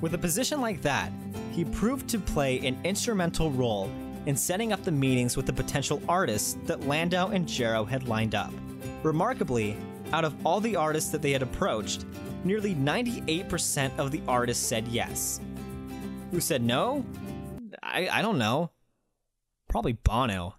With 0.00 0.14
a 0.14 0.18
position 0.18 0.60
like 0.60 0.80
that, 0.82 1.12
he 1.52 1.64
proved 1.64 2.08
to 2.08 2.18
play 2.18 2.58
an 2.66 2.78
instrumental 2.82 3.50
role 3.50 3.90
in 4.24 4.34
setting 4.34 4.72
up 4.72 4.82
the 4.82 4.90
meetings 4.90 5.36
with 5.36 5.46
the 5.46 5.52
potential 5.52 6.00
artists 6.08 6.56
that 6.64 6.86
Landau 6.86 7.28
and 7.28 7.46
Jarrow 7.46 7.84
had 7.84 8.08
lined 8.08 8.34
up. 8.34 8.52
Remarkably, 9.02 9.76
out 10.12 10.24
of 10.24 10.34
all 10.46 10.60
the 10.60 10.74
artists 10.74 11.10
that 11.10 11.20
they 11.20 11.32
had 11.32 11.42
approached, 11.42 12.06
nearly 12.42 12.74
98% 12.74 13.96
of 13.98 14.10
the 14.10 14.22
artists 14.26 14.66
said 14.66 14.88
yes. 14.88 15.38
Who 16.30 16.40
said 16.40 16.62
no? 16.62 17.04
I, 17.82 18.08
I 18.08 18.22
don't 18.22 18.38
know. 18.38 18.70
Probably 19.68 19.92
Bono. 19.92 20.54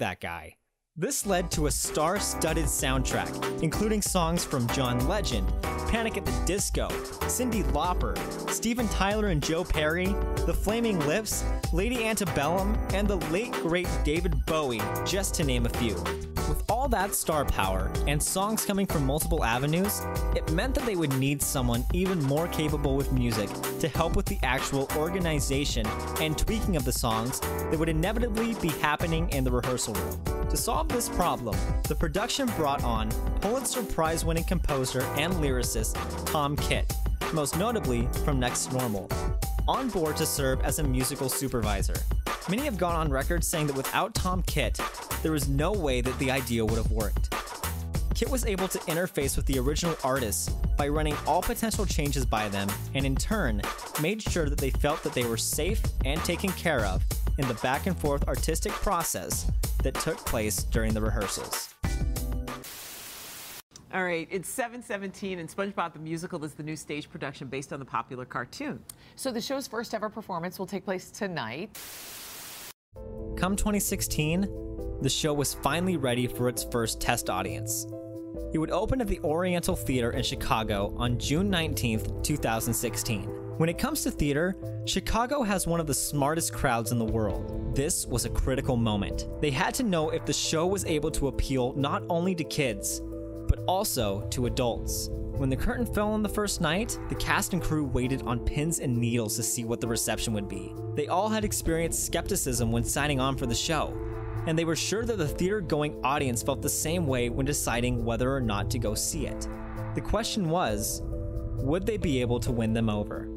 That 0.00 0.20
guy. 0.20 0.57
This 1.00 1.26
led 1.26 1.48
to 1.52 1.68
a 1.68 1.70
star 1.70 2.18
studded 2.18 2.64
soundtrack, 2.64 3.62
including 3.62 4.02
songs 4.02 4.44
from 4.44 4.66
John 4.70 5.06
Legend, 5.06 5.46
Panic 5.86 6.16
at 6.16 6.26
the 6.26 6.32
Disco, 6.44 6.88
Cyndi 7.28 7.62
Lauper, 7.70 8.18
Steven 8.50 8.88
Tyler 8.88 9.28
and 9.28 9.40
Joe 9.40 9.62
Perry, 9.62 10.06
The 10.44 10.52
Flaming 10.52 10.98
Lips, 11.06 11.44
Lady 11.72 12.04
Antebellum, 12.04 12.76
and 12.92 13.06
the 13.06 13.14
late 13.30 13.52
great 13.52 13.86
David 14.02 14.44
Bowie, 14.44 14.82
just 15.06 15.34
to 15.34 15.44
name 15.44 15.66
a 15.66 15.68
few. 15.68 15.94
With 16.48 16.64
all 16.70 16.88
that 16.88 17.14
star 17.14 17.44
power 17.44 17.90
and 18.06 18.22
songs 18.22 18.64
coming 18.64 18.86
from 18.86 19.04
multiple 19.04 19.44
avenues, 19.44 20.00
it 20.34 20.50
meant 20.52 20.74
that 20.76 20.86
they 20.86 20.96
would 20.96 21.12
need 21.18 21.42
someone 21.42 21.84
even 21.92 22.22
more 22.22 22.48
capable 22.48 22.96
with 22.96 23.12
music 23.12 23.50
to 23.80 23.88
help 23.88 24.16
with 24.16 24.24
the 24.24 24.38
actual 24.42 24.88
organization 24.96 25.86
and 26.22 26.38
tweaking 26.38 26.76
of 26.76 26.86
the 26.86 26.92
songs 26.92 27.40
that 27.40 27.78
would 27.78 27.90
inevitably 27.90 28.54
be 28.62 28.68
happening 28.68 29.28
in 29.28 29.44
the 29.44 29.50
rehearsal 29.50 29.92
room. 29.92 30.48
To 30.48 30.56
solve 30.56 30.88
this 30.88 31.10
problem, 31.10 31.54
the 31.86 31.94
production 31.94 32.46
brought 32.56 32.82
on 32.82 33.10
Pulitzer 33.42 33.82
Prize 33.82 34.24
winning 34.24 34.44
composer 34.44 35.02
and 35.18 35.34
lyricist 35.34 35.96
Tom 36.24 36.56
Kitt, 36.56 36.90
most 37.34 37.58
notably 37.58 38.08
from 38.24 38.40
Next 38.40 38.72
Normal, 38.72 39.06
on 39.68 39.90
board 39.90 40.16
to 40.16 40.26
serve 40.26 40.60
as 40.62 40.78
a 40.78 40.82
musical 40.82 41.28
supervisor. 41.28 41.94
Many 42.48 42.64
have 42.64 42.78
gone 42.78 42.96
on 42.96 43.10
record 43.10 43.44
saying 43.44 43.66
that 43.66 43.76
without 43.76 44.14
Tom 44.14 44.42
Kitt, 44.42 44.80
there 45.22 45.32
was 45.32 45.48
no 45.48 45.70
way 45.70 46.00
that 46.00 46.18
the 46.18 46.30
idea 46.30 46.64
would 46.64 46.78
have 46.78 46.90
worked. 46.90 47.34
Kitt 48.14 48.30
was 48.30 48.46
able 48.46 48.66
to 48.66 48.78
interface 48.80 49.36
with 49.36 49.46
the 49.46 49.58
original 49.58 49.94
artists 50.02 50.48
by 50.76 50.88
running 50.88 51.14
all 51.26 51.42
potential 51.42 51.84
changes 51.84 52.24
by 52.24 52.48
them, 52.48 52.68
and 52.94 53.04
in 53.04 53.14
turn, 53.14 53.60
made 54.00 54.22
sure 54.22 54.48
that 54.48 54.58
they 54.58 54.70
felt 54.70 55.02
that 55.02 55.12
they 55.12 55.24
were 55.24 55.36
safe 55.36 55.80
and 56.04 56.18
taken 56.24 56.50
care 56.52 56.84
of 56.86 57.04
in 57.36 57.46
the 57.46 57.54
back 57.54 57.86
and 57.86 57.96
forth 57.96 58.26
artistic 58.26 58.72
process 58.72 59.50
that 59.82 59.94
took 59.94 60.16
place 60.18 60.64
during 60.64 60.94
the 60.94 61.00
rehearsals. 61.00 61.74
All 63.94 64.04
right, 64.04 64.28
it's 64.30 64.50
717, 64.50 65.38
and 65.38 65.48
SpongeBob 65.48 65.94
the 65.94 65.98
Musical 65.98 66.44
is 66.44 66.52
the 66.52 66.62
new 66.62 66.76
stage 66.76 67.08
production 67.08 67.48
based 67.48 67.72
on 67.72 67.78
the 67.78 67.86
popular 67.86 68.26
cartoon. 68.26 68.80
So 69.16 69.32
the 69.32 69.40
show's 69.40 69.66
first 69.66 69.94
ever 69.94 70.10
performance 70.10 70.58
will 70.58 70.66
take 70.66 70.84
place 70.84 71.10
tonight. 71.10 71.70
Come 73.38 73.56
2016, 73.56 74.42
the 75.00 75.08
show 75.08 75.32
was 75.32 75.54
finally 75.54 75.96
ready 75.96 76.26
for 76.26 76.50
its 76.50 76.64
first 76.64 77.00
test 77.00 77.30
audience. 77.30 77.86
It 78.52 78.58
would 78.58 78.70
open 78.70 79.00
at 79.00 79.06
the 79.06 79.20
Oriental 79.20 79.74
Theater 79.74 80.10
in 80.10 80.22
Chicago 80.22 80.94
on 80.98 81.18
June 81.18 81.50
19th, 81.50 82.22
2016. 82.22 83.22
When 83.56 83.70
it 83.70 83.78
comes 83.78 84.02
to 84.02 84.10
theater, 84.10 84.54
Chicago 84.84 85.42
has 85.42 85.66
one 85.66 85.80
of 85.80 85.86
the 85.86 85.94
smartest 85.94 86.52
crowds 86.52 86.92
in 86.92 86.98
the 86.98 87.04
world. 87.04 87.74
This 87.74 88.06
was 88.06 88.24
a 88.24 88.30
critical 88.30 88.76
moment. 88.76 89.28
They 89.40 89.50
had 89.50 89.74
to 89.74 89.82
know 89.82 90.10
if 90.10 90.26
the 90.26 90.32
show 90.32 90.66
was 90.66 90.84
able 90.84 91.10
to 91.12 91.28
appeal 91.28 91.72
not 91.74 92.02
only 92.08 92.34
to 92.34 92.44
kids, 92.44 93.00
but 93.00 93.07
also 93.68 94.26
to 94.30 94.46
adults. 94.46 95.10
When 95.12 95.50
the 95.50 95.56
curtain 95.56 95.86
fell 95.86 96.10
on 96.10 96.22
the 96.24 96.28
first 96.28 96.60
night, 96.60 96.98
the 97.08 97.14
cast 97.14 97.52
and 97.52 97.62
crew 97.62 97.84
waited 97.84 98.22
on 98.22 98.40
pins 98.40 98.80
and 98.80 98.96
needles 98.96 99.36
to 99.36 99.42
see 99.44 99.64
what 99.64 99.80
the 99.80 99.86
reception 99.86 100.32
would 100.32 100.48
be. 100.48 100.74
They 100.96 101.06
all 101.06 101.28
had 101.28 101.44
experienced 101.44 102.04
skepticism 102.06 102.72
when 102.72 102.82
signing 102.82 103.20
on 103.20 103.36
for 103.36 103.46
the 103.46 103.54
show, 103.54 103.96
and 104.48 104.58
they 104.58 104.64
were 104.64 104.74
sure 104.74 105.04
that 105.04 105.18
the 105.18 105.28
theater 105.28 105.60
going 105.60 106.04
audience 106.04 106.42
felt 106.42 106.62
the 106.62 106.68
same 106.68 107.06
way 107.06 107.28
when 107.28 107.46
deciding 107.46 108.04
whether 108.04 108.34
or 108.34 108.40
not 108.40 108.68
to 108.70 108.80
go 108.80 108.96
see 108.96 109.26
it. 109.26 109.46
The 109.94 110.00
question 110.00 110.48
was 110.48 111.02
would 111.04 111.86
they 111.86 111.98
be 111.98 112.20
able 112.20 112.40
to 112.40 112.52
win 112.52 112.72
them 112.72 112.88
over? 112.88 113.28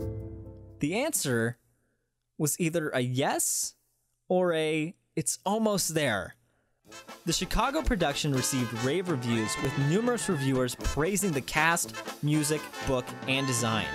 The 0.79 0.95
answer 0.95 1.57
was 2.37 2.59
either 2.59 2.89
a 2.89 3.01
yes 3.01 3.75
or 4.29 4.53
a 4.53 4.95
it's 5.15 5.39
almost 5.45 5.93
there. 5.93 6.35
The 7.25 7.33
Chicago 7.33 7.81
production 7.81 8.33
received 8.33 8.73
rave 8.83 9.09
reviews 9.09 9.55
with 9.61 9.77
numerous 9.89 10.27
reviewers 10.29 10.75
praising 10.75 11.31
the 11.31 11.41
cast, 11.41 11.93
music, 12.23 12.61
book, 12.87 13.05
and 13.27 13.45
design. 13.47 13.87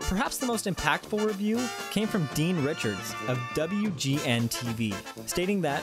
Perhaps 0.00 0.38
the 0.38 0.46
most 0.46 0.66
impactful 0.66 1.24
review 1.24 1.60
came 1.90 2.08
from 2.08 2.28
Dean 2.34 2.62
Richards 2.64 3.14
of 3.26 3.36
WGN 3.54 4.48
TV, 4.48 4.94
stating 5.28 5.60
that 5.62 5.82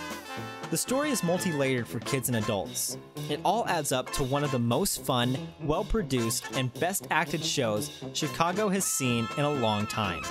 the 0.72 0.78
story 0.78 1.10
is 1.10 1.24
multi 1.24 1.52
layered 1.52 1.88
for 1.88 2.00
kids 2.00 2.28
and 2.28 2.38
adults. 2.38 2.98
It 3.30 3.40
all 3.46 3.68
adds 3.68 3.92
up 3.92 4.12
to 4.14 4.24
one 4.24 4.44
of 4.44 4.52
the 4.52 4.60
most 4.60 5.06
fun, 5.06 5.38
well 5.62 5.84
produced, 5.84 6.46
and 6.56 6.74
best 6.76 7.08
acted 7.12 7.44
shows 7.44 7.92
Chicago 8.14 8.70
has 8.70 8.86
seen 8.86 9.28
in 9.38 9.44
a 9.44 9.54
long 9.54 9.86
time. 9.86 10.24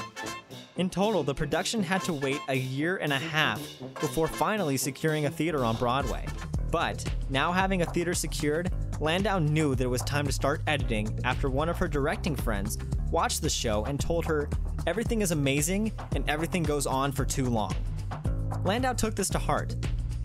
In 0.76 0.90
total, 0.90 1.22
the 1.22 1.34
production 1.34 1.82
had 1.82 2.02
to 2.02 2.12
wait 2.12 2.40
a 2.48 2.56
year 2.56 2.96
and 2.96 3.12
a 3.12 3.18
half 3.18 3.60
before 4.00 4.26
finally 4.26 4.76
securing 4.76 5.26
a 5.26 5.30
theater 5.30 5.64
on 5.64 5.76
Broadway. 5.76 6.26
But 6.74 7.04
now 7.30 7.52
having 7.52 7.82
a 7.82 7.86
theater 7.86 8.14
secured, 8.14 8.72
Landau 8.98 9.38
knew 9.38 9.76
that 9.76 9.84
it 9.84 9.86
was 9.86 10.02
time 10.02 10.26
to 10.26 10.32
start 10.32 10.60
editing 10.66 11.20
after 11.22 11.48
one 11.48 11.68
of 11.68 11.78
her 11.78 11.86
directing 11.86 12.34
friends 12.34 12.78
watched 13.12 13.42
the 13.42 13.48
show 13.48 13.84
and 13.84 14.00
told 14.00 14.24
her 14.24 14.48
everything 14.84 15.20
is 15.20 15.30
amazing 15.30 15.92
and 16.16 16.28
everything 16.28 16.64
goes 16.64 16.84
on 16.84 17.12
for 17.12 17.24
too 17.24 17.44
long. 17.44 17.72
Landau 18.64 18.92
took 18.92 19.14
this 19.14 19.28
to 19.28 19.38
heart 19.38 19.76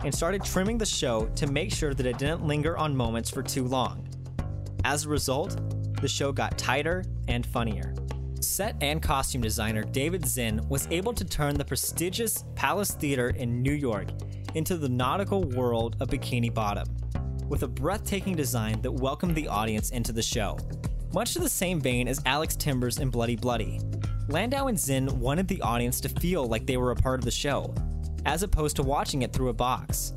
and 0.04 0.12
started 0.12 0.42
trimming 0.42 0.76
the 0.76 0.84
show 0.84 1.26
to 1.36 1.46
make 1.46 1.72
sure 1.72 1.94
that 1.94 2.04
it 2.04 2.18
didn't 2.18 2.44
linger 2.44 2.76
on 2.76 2.96
moments 2.96 3.30
for 3.30 3.44
too 3.44 3.68
long. 3.68 4.08
As 4.82 5.04
a 5.04 5.08
result, 5.08 5.56
the 6.00 6.08
show 6.08 6.32
got 6.32 6.58
tighter 6.58 7.04
and 7.28 7.46
funnier. 7.46 7.94
Set 8.40 8.74
and 8.80 9.00
costume 9.00 9.40
designer 9.40 9.84
David 9.84 10.26
Zinn 10.26 10.60
was 10.68 10.88
able 10.90 11.12
to 11.12 11.24
turn 11.24 11.54
the 11.54 11.64
prestigious 11.64 12.44
Palace 12.56 12.90
Theater 12.90 13.28
in 13.28 13.62
New 13.62 13.70
York 13.70 14.08
into 14.54 14.76
the 14.76 14.88
nautical 14.88 15.44
world 15.44 15.96
of 16.00 16.08
Bikini 16.08 16.52
Bottom, 16.52 16.88
with 17.48 17.62
a 17.62 17.68
breathtaking 17.68 18.34
design 18.34 18.80
that 18.82 18.92
welcomed 18.92 19.34
the 19.34 19.48
audience 19.48 19.90
into 19.90 20.12
the 20.12 20.22
show. 20.22 20.58
Much 21.12 21.32
to 21.32 21.40
the 21.40 21.48
same 21.48 21.80
vein 21.80 22.06
as 22.08 22.22
Alex 22.26 22.56
Timbers 22.56 22.98
in 22.98 23.10
Bloody 23.10 23.36
Bloody, 23.36 23.80
Landau 24.28 24.68
and 24.68 24.78
Zinn 24.78 25.06
wanted 25.18 25.48
the 25.48 25.60
audience 25.62 26.00
to 26.00 26.08
feel 26.08 26.46
like 26.46 26.66
they 26.66 26.76
were 26.76 26.92
a 26.92 26.96
part 26.96 27.18
of 27.18 27.24
the 27.24 27.30
show, 27.30 27.74
as 28.26 28.42
opposed 28.42 28.76
to 28.76 28.82
watching 28.82 29.22
it 29.22 29.32
through 29.32 29.48
a 29.48 29.52
box. 29.52 30.12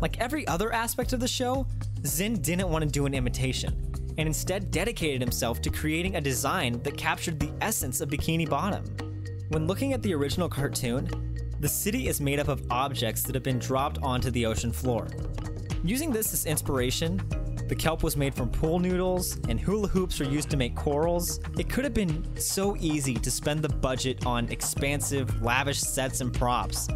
Like 0.00 0.20
every 0.20 0.46
other 0.48 0.72
aspect 0.72 1.12
of 1.12 1.20
the 1.20 1.28
show, 1.28 1.66
Zinn 2.04 2.40
didn't 2.40 2.70
want 2.70 2.82
to 2.82 2.90
do 2.90 3.06
an 3.06 3.14
imitation 3.14 3.86
and 4.18 4.26
instead 4.26 4.70
dedicated 4.70 5.20
himself 5.20 5.62
to 5.62 5.70
creating 5.70 6.16
a 6.16 6.20
design 6.20 6.82
that 6.82 6.96
captured 6.96 7.38
the 7.38 7.52
essence 7.60 8.00
of 8.00 8.08
Bikini 8.08 8.48
Bottom. 8.48 8.84
When 9.48 9.66
looking 9.66 9.92
at 9.92 10.02
the 10.02 10.14
original 10.14 10.48
cartoon, 10.48 11.29
the 11.60 11.68
city 11.68 12.08
is 12.08 12.22
made 12.22 12.40
up 12.40 12.48
of 12.48 12.62
objects 12.70 13.22
that 13.22 13.34
have 13.34 13.44
been 13.44 13.58
dropped 13.58 13.98
onto 14.02 14.30
the 14.30 14.46
ocean 14.46 14.72
floor. 14.72 15.06
Using 15.84 16.10
this 16.10 16.32
as 16.32 16.46
inspiration, 16.46 17.20
the 17.68 17.74
kelp 17.74 18.02
was 18.02 18.16
made 18.16 18.34
from 18.34 18.48
pool 18.48 18.78
noodles, 18.78 19.38
and 19.48 19.60
hula 19.60 19.86
hoops 19.86 20.18
were 20.18 20.26
used 20.26 20.48
to 20.50 20.56
make 20.56 20.74
corals. 20.74 21.38
It 21.58 21.68
could 21.68 21.84
have 21.84 21.92
been 21.92 22.24
so 22.36 22.76
easy 22.80 23.14
to 23.14 23.30
spend 23.30 23.62
the 23.62 23.68
budget 23.68 24.26
on 24.26 24.48
expansive, 24.48 25.42
lavish 25.42 25.80
sets 25.80 26.22
and 26.22 26.32
props. 26.32 26.88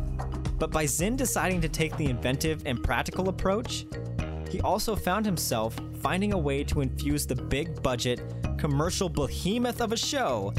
But 0.58 0.70
by 0.70 0.86
Zinn 0.86 1.14
deciding 1.14 1.60
to 1.60 1.68
take 1.68 1.96
the 1.98 2.06
inventive 2.06 2.62
and 2.64 2.82
practical 2.82 3.28
approach, 3.28 3.84
he 4.50 4.62
also 4.62 4.96
found 4.96 5.26
himself 5.26 5.76
finding 6.00 6.32
a 6.32 6.38
way 6.38 6.64
to 6.64 6.80
infuse 6.80 7.26
the 7.26 7.36
big 7.36 7.82
budget, 7.82 8.22
commercial 8.56 9.10
behemoth 9.10 9.82
of 9.82 9.92
a 9.92 9.96
show 9.96 10.54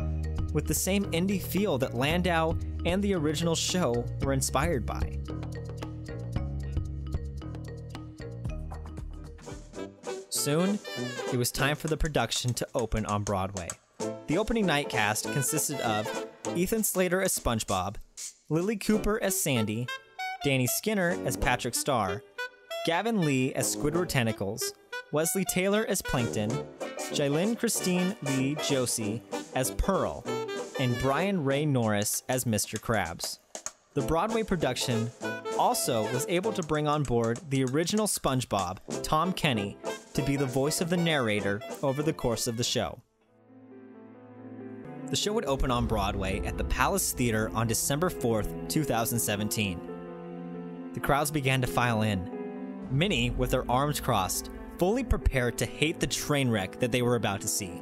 with 0.54 0.68
the 0.68 0.74
same 0.74 1.06
indie 1.06 1.42
feel 1.42 1.78
that 1.78 1.96
Landau 1.96 2.56
and 2.86 3.04
the 3.04 3.14
original 3.14 3.56
show 3.56 4.06
were 4.22 4.34
inspired 4.34 4.86
by. 4.86 5.20
Soon, 10.30 10.78
it 11.34 11.38
was 11.38 11.52
time 11.52 11.76
for 11.76 11.88
the 11.88 11.98
production 11.98 12.54
to 12.54 12.68
open 12.76 13.06
on 13.08 13.24
Broadway. 13.24 13.68
The 14.28 14.38
opening 14.38 14.68
night 14.68 14.90
cast 14.90 15.32
consisted 15.34 15.80
of 15.82 16.28
Ethan 16.56 16.84
Slater 16.84 17.22
as 17.22 17.38
SpongeBob, 17.38 17.96
Lilli 18.50 18.80
Cooper 18.80 19.22
as 19.24 19.40
Sandy, 19.40 19.88
Danny 20.44 20.68
Skinner 20.68 21.18
as 21.26 21.36
Patrick 21.36 21.74
Star, 21.74 22.22
Gavin 22.86 23.22
Lee 23.22 23.54
as 23.56 23.76
Squidward 23.76 24.08
Tentacles, 24.08 24.74
Wesley 25.12 25.46
Taylor 25.46 25.86
as 25.88 26.04
Plankton, 26.04 26.52
Jai'Len 27.12 27.58
Christine 27.58 28.16
Li 28.22 28.56
Josey 28.68 29.24
as 29.56 29.72
Pearl, 29.72 30.24
and 30.80 30.98
Brian 31.00 31.44
Ray 31.44 31.66
Norris 31.66 32.24
as 32.28 32.46
Mr. 32.46 32.80
Krabs. 32.80 33.40
The 33.94 34.02
Broadway 34.02 34.44
production 34.44 35.10
also 35.58 36.04
was 36.12 36.26
able 36.28 36.52
to 36.52 36.64
bring 36.64 36.88
on 36.88 37.04
board 37.04 37.40
the 37.50 37.64
original 37.64 38.08
SpongeBob, 38.08 38.80
Tom 39.04 39.32
Kenny, 39.32 39.78
to 40.14 40.22
be 40.22 40.36
the 40.36 40.46
voice 40.46 40.82
of 40.82 40.90
the 40.90 40.98
narrator 40.98 41.62
over 41.82 42.04
the 42.04 42.12
course 42.14 42.48
of 42.48 42.58
the 42.58 42.64
show. 42.64 43.00
The 45.08 45.16
show 45.16 45.34
would 45.34 45.46
open 45.46 45.72
on 45.72 45.88
Broadway 45.88 46.42
at 46.46 46.58
the 46.58 46.64
Palace 46.66 47.14
Theater 47.14 47.50
on 47.54 47.68
December 47.68 48.10
4th, 48.10 48.68
2017. 48.68 49.80
The 50.94 51.00
crowds 51.00 51.32
began 51.32 51.62
to 51.62 51.68
file 51.68 52.02
in, 52.02 52.30
many 52.92 53.30
with 53.30 53.52
their 53.52 53.70
arms 53.70 54.00
crossed, 54.02 54.50
fully 54.78 55.04
prepared 55.04 55.58
to 55.60 55.66
hate 55.66 56.00
the 56.00 56.08
train 56.08 56.50
wreck 56.50 56.80
that 56.80 56.92
they 56.92 57.02
were 57.02 57.16
about 57.16 57.40
to 57.42 57.48
see. 57.48 57.82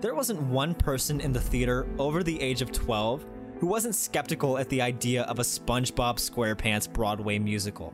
There 0.00 0.14
wasn't 0.14 0.40
one 0.40 0.74
person 0.74 1.20
in 1.20 1.30
the 1.30 1.40
theater 1.40 1.86
over 1.98 2.22
the 2.22 2.40
age 2.40 2.62
of 2.62 2.72
12 2.72 3.26
who 3.58 3.66
wasn't 3.66 3.94
skeptical 3.94 4.56
at 4.56 4.70
the 4.70 4.80
idea 4.80 5.24
of 5.24 5.38
a 5.38 5.42
SpongeBob 5.42 6.16
SquarePants 6.16 6.90
Broadway 6.90 7.38
musical. 7.38 7.92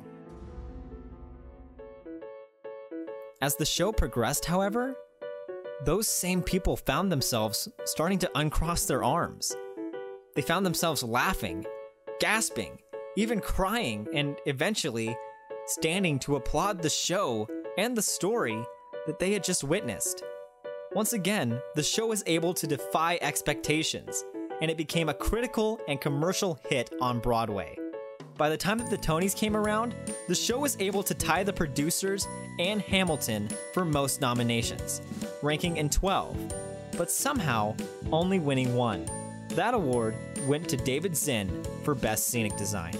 As 3.43 3.57
the 3.57 3.67
show 3.67 3.91
progressed, 3.91 4.45
however, 4.45 4.97
those 5.85 6.07
same 6.07 6.43
people 6.43 6.77
found 6.77 7.11
themselves 7.11 7.69
starting 7.85 8.21
to 8.21 8.31
uncross 8.37 8.87
their 8.87 9.03
arms. 9.03 9.57
They 10.37 10.43
found 10.43 10.65
themselves 10.65 11.03
laughing, 11.03 11.67
gasping, 12.21 12.79
even 13.17 13.41
crying, 13.41 14.07
and 14.15 14.37
eventually 14.47 15.17
standing 15.67 16.21
to 16.21 16.37
applaud 16.37 16.83
the 16.83 16.89
show 16.89 17.49
and 17.77 17.97
the 17.97 18.03
story 18.03 18.65
that 19.07 19.19
they 19.19 19.33
had 19.33 19.43
just 19.43 19.65
witnessed. 19.65 20.23
Once 20.97 21.13
again, 21.13 21.61
the 21.75 21.83
show 21.83 22.07
was 22.07 22.23
able 22.25 22.55
to 22.55 22.67
defy 22.67 23.19
expectations, 23.21 24.25
and 24.63 24.71
it 24.71 24.79
became 24.79 25.11
a 25.11 25.15
critical 25.15 25.79
and 25.89 26.01
commercial 26.01 26.59
hit 26.71 26.91
on 27.03 27.21
Broadway. 27.21 27.77
By 28.39 28.49
the 28.49 28.57
time 28.57 28.79
that 28.79 28.89
the 28.89 28.97
Tonys 28.97 29.37
came 29.37 29.59
around, 29.59 29.95
the 30.27 30.35
show 30.35 30.59
was 30.59 30.75
able 30.81 31.03
to 31.03 31.13
tie 31.13 31.43
the 31.43 31.53
producers 31.53 32.27
and 32.59 32.81
Hamilton 32.81 33.51
for 33.75 33.85
most 33.85 34.23
nominations, 34.23 35.03
ranking 35.43 35.77
in 35.77 35.91
12, 35.91 36.55
but 36.97 37.11
somehow 37.11 37.77
only 38.11 38.39
winning 38.39 38.75
one. 38.75 39.05
That 39.51 39.75
award 39.75 40.17
went 40.47 40.67
to 40.71 40.79
David 40.79 41.15
Zinn 41.15 41.63
for 41.85 41.95
Best 41.95 42.29
Scenic 42.29 42.57
Design. 42.57 42.97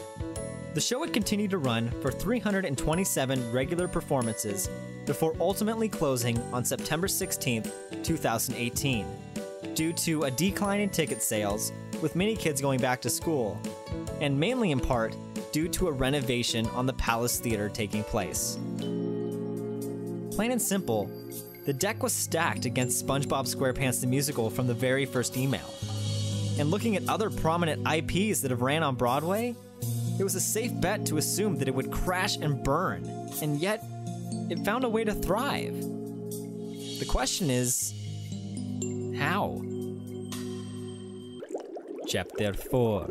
The 0.75 0.83
show 0.83 0.99
would 0.99 1.15
continue 1.15 1.49
to 1.49 1.57
run 1.57 1.91
for 2.03 2.13
327 2.13 3.53
regular 3.53 3.89
performances 3.89 4.69
before 5.07 5.35
ultimately 5.41 5.89
closing 5.89 6.39
on 6.53 6.65
September 6.65 7.09
16, 7.09 7.63
2018, 8.03 9.07
due 9.75 9.93
to 9.93 10.25
a 10.25 10.31
decline 10.31 10.81
in 10.81 10.91
ticket 10.91 11.23
sales, 11.23 11.73
with 12.03 12.17
many 12.17 12.37
kids 12.37 12.61
going 12.61 12.81
back 12.81 13.01
to 13.01 13.09
school, 13.09 13.59
and 14.21 14.39
mainly 14.39 14.73
in 14.73 14.81
part 14.81 15.15
due 15.53 15.69
to 15.69 15.89
a 15.89 15.93
renovation 15.93 16.67
on 16.71 16.85
the 16.85 16.93
Palace 16.95 17.39
Theater 17.39 17.69
taking 17.69 18.05
place. 18.05 18.59
Plain 20.33 20.53
and 20.53 20.61
simple, 20.61 21.11
the 21.65 21.73
deck 21.73 22.03
was 22.03 22.13
stacked 22.13 22.67
against 22.67 23.07
SpongeBob 23.07 23.47
SquarePants 23.47 24.01
the 24.01 24.07
musical 24.07 24.51
from 24.51 24.67
the 24.67 24.75
very 24.75 25.07
first 25.07 25.37
email. 25.37 25.73
And 26.59 26.71
looking 26.71 26.97
at 26.97 27.09
other 27.09 27.31
prominent 27.31 27.87
IPs 27.87 28.41
that 28.41 28.51
have 28.51 28.63
ran 28.63 28.83
on 28.83 28.97
Broadway, 28.97 29.55
it 30.19 30.25
was 30.25 30.35
a 30.35 30.41
safe 30.41 30.79
bet 30.81 31.05
to 31.07 31.19
assume 31.19 31.57
that 31.59 31.69
it 31.69 31.75
would 31.75 31.91
crash 31.91 32.37
and 32.37 32.63
burn, 32.63 33.05
and 33.43 33.59
yet 33.59 33.85
it 34.49 34.65
found 34.65 34.85
a 34.85 34.89
way 34.89 35.05
to 35.05 35.13
thrive. 35.13 35.75
The 36.99 37.07
question 37.09 37.51
is 37.51 37.93
how? 39.19 39.63
Chapter 42.07 42.53
4 42.53 43.09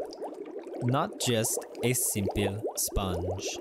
Not 0.84 1.20
just 1.20 1.66
a 1.84 1.94
simple 1.94 2.64
sponge. 2.78 3.58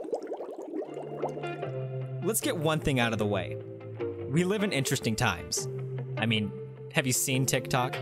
Let's 2.23 2.41
get 2.41 2.57
one 2.57 2.81
thing 2.81 3.01
out 3.01 3.13
of 3.13 3.19
the 3.19 3.27
way. 3.27 3.57
We 4.29 4.45
live 4.45 4.63
in 4.63 4.73
interesting 4.73 5.17
times. 5.17 5.69
I 6.17 6.27
mean, 6.27 6.51
have 6.93 7.07
you 7.07 7.13
seen 7.13 7.45
TikTok? 7.45 7.97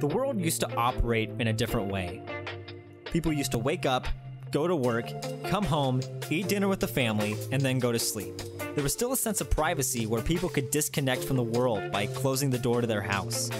The 0.00 0.06
world 0.06 0.40
used 0.40 0.60
to 0.60 0.74
operate 0.74 1.30
in 1.38 1.48
a 1.48 1.52
different 1.52 1.92
way. 1.92 2.22
People 3.04 3.32
used 3.32 3.52
to 3.52 3.58
wake 3.58 3.86
up, 3.86 4.08
go 4.50 4.66
to 4.66 4.74
work, 4.74 5.12
come 5.44 5.64
home, 5.64 6.00
eat 6.30 6.48
dinner 6.48 6.66
with 6.66 6.80
the 6.80 6.88
family, 6.88 7.36
and 7.52 7.62
then 7.62 7.78
go 7.78 7.92
to 7.92 7.98
sleep. 7.98 8.40
There 8.74 8.82
was 8.82 8.94
still 8.94 9.12
a 9.12 9.16
sense 9.18 9.42
of 9.42 9.50
privacy 9.50 10.06
where 10.06 10.22
people 10.22 10.48
could 10.48 10.70
disconnect 10.70 11.24
from 11.24 11.36
the 11.36 11.42
world 11.42 11.92
by 11.92 12.06
closing 12.06 12.48
the 12.48 12.56
door 12.58 12.80
to 12.80 12.86
their 12.86 13.02
house. 13.02 13.50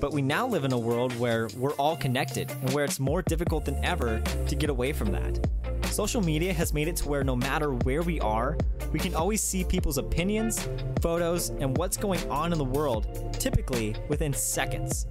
But 0.00 0.14
we 0.14 0.22
now 0.22 0.46
live 0.46 0.64
in 0.64 0.72
a 0.72 0.78
world 0.78 1.12
where 1.18 1.48
we're 1.58 1.74
all 1.74 1.94
connected 1.94 2.50
and 2.50 2.70
where 2.72 2.86
it's 2.86 2.98
more 2.98 3.20
difficult 3.20 3.66
than 3.66 3.76
ever 3.84 4.22
to 4.46 4.56
get 4.56 4.70
away 4.70 4.94
from 4.94 5.12
that. 5.12 5.46
Social 5.90 6.22
media 6.22 6.54
has 6.54 6.72
made 6.72 6.88
it 6.88 6.96
to 6.96 7.08
where 7.08 7.22
no 7.22 7.36
matter 7.36 7.74
where 7.74 8.00
we 8.00 8.18
are, 8.20 8.56
we 8.92 8.98
can 8.98 9.14
always 9.14 9.42
see 9.42 9.62
people's 9.62 9.98
opinions, 9.98 10.66
photos, 11.02 11.50
and 11.50 11.76
what's 11.76 11.98
going 11.98 12.26
on 12.30 12.50
in 12.50 12.56
the 12.56 12.64
world, 12.64 13.34
typically 13.38 13.94
within 14.08 14.32
seconds. 14.32 15.06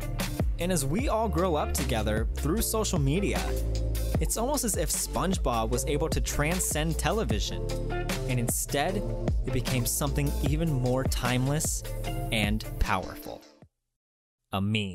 And 0.62 0.72
as 0.72 0.86
we 0.86 1.10
all 1.10 1.28
grow 1.28 1.56
up 1.56 1.74
together 1.74 2.28
through 2.36 2.62
social 2.62 3.00
media, 3.00 3.42
it's 4.20 4.38
almost 4.38 4.64
as 4.64 4.78
if 4.78 4.92
SpongeBob 4.92 5.72
was 5.72 5.84
able 5.88 6.08
to 6.10 6.22
transcend 6.22 7.00
television, 7.00 7.66
and 8.30 8.40
instead, 8.40 9.02
it 9.48 9.54
became 9.54 9.88
something 9.88 10.32
even 10.48 10.72
more 10.72 11.04
timeless 11.04 11.82
and 12.32 12.64
powerful 12.78 13.42
a 14.54 14.62
meme. 14.62 14.94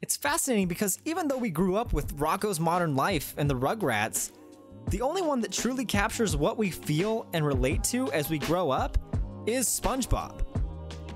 It's 0.00 0.16
fascinating 0.16 0.68
because 0.68 1.00
even 1.04 1.28
though 1.28 1.36
we 1.36 1.50
grew 1.50 1.76
up 1.76 1.92
with 1.92 2.16
Rocko's 2.16 2.58
Modern 2.58 2.96
Life 2.96 3.34
and 3.36 3.50
the 3.50 3.56
Rugrats, 3.56 4.32
the 4.88 5.02
only 5.02 5.20
one 5.20 5.42
that 5.42 5.52
truly 5.52 5.84
captures 5.84 6.34
what 6.34 6.56
we 6.56 6.70
feel 6.70 7.26
and 7.34 7.44
relate 7.44 7.84
to 7.84 8.10
as 8.12 8.30
we 8.30 8.38
grow 8.38 8.70
up 8.70 8.96
is 9.46 9.66
SpongeBob. 9.66 10.46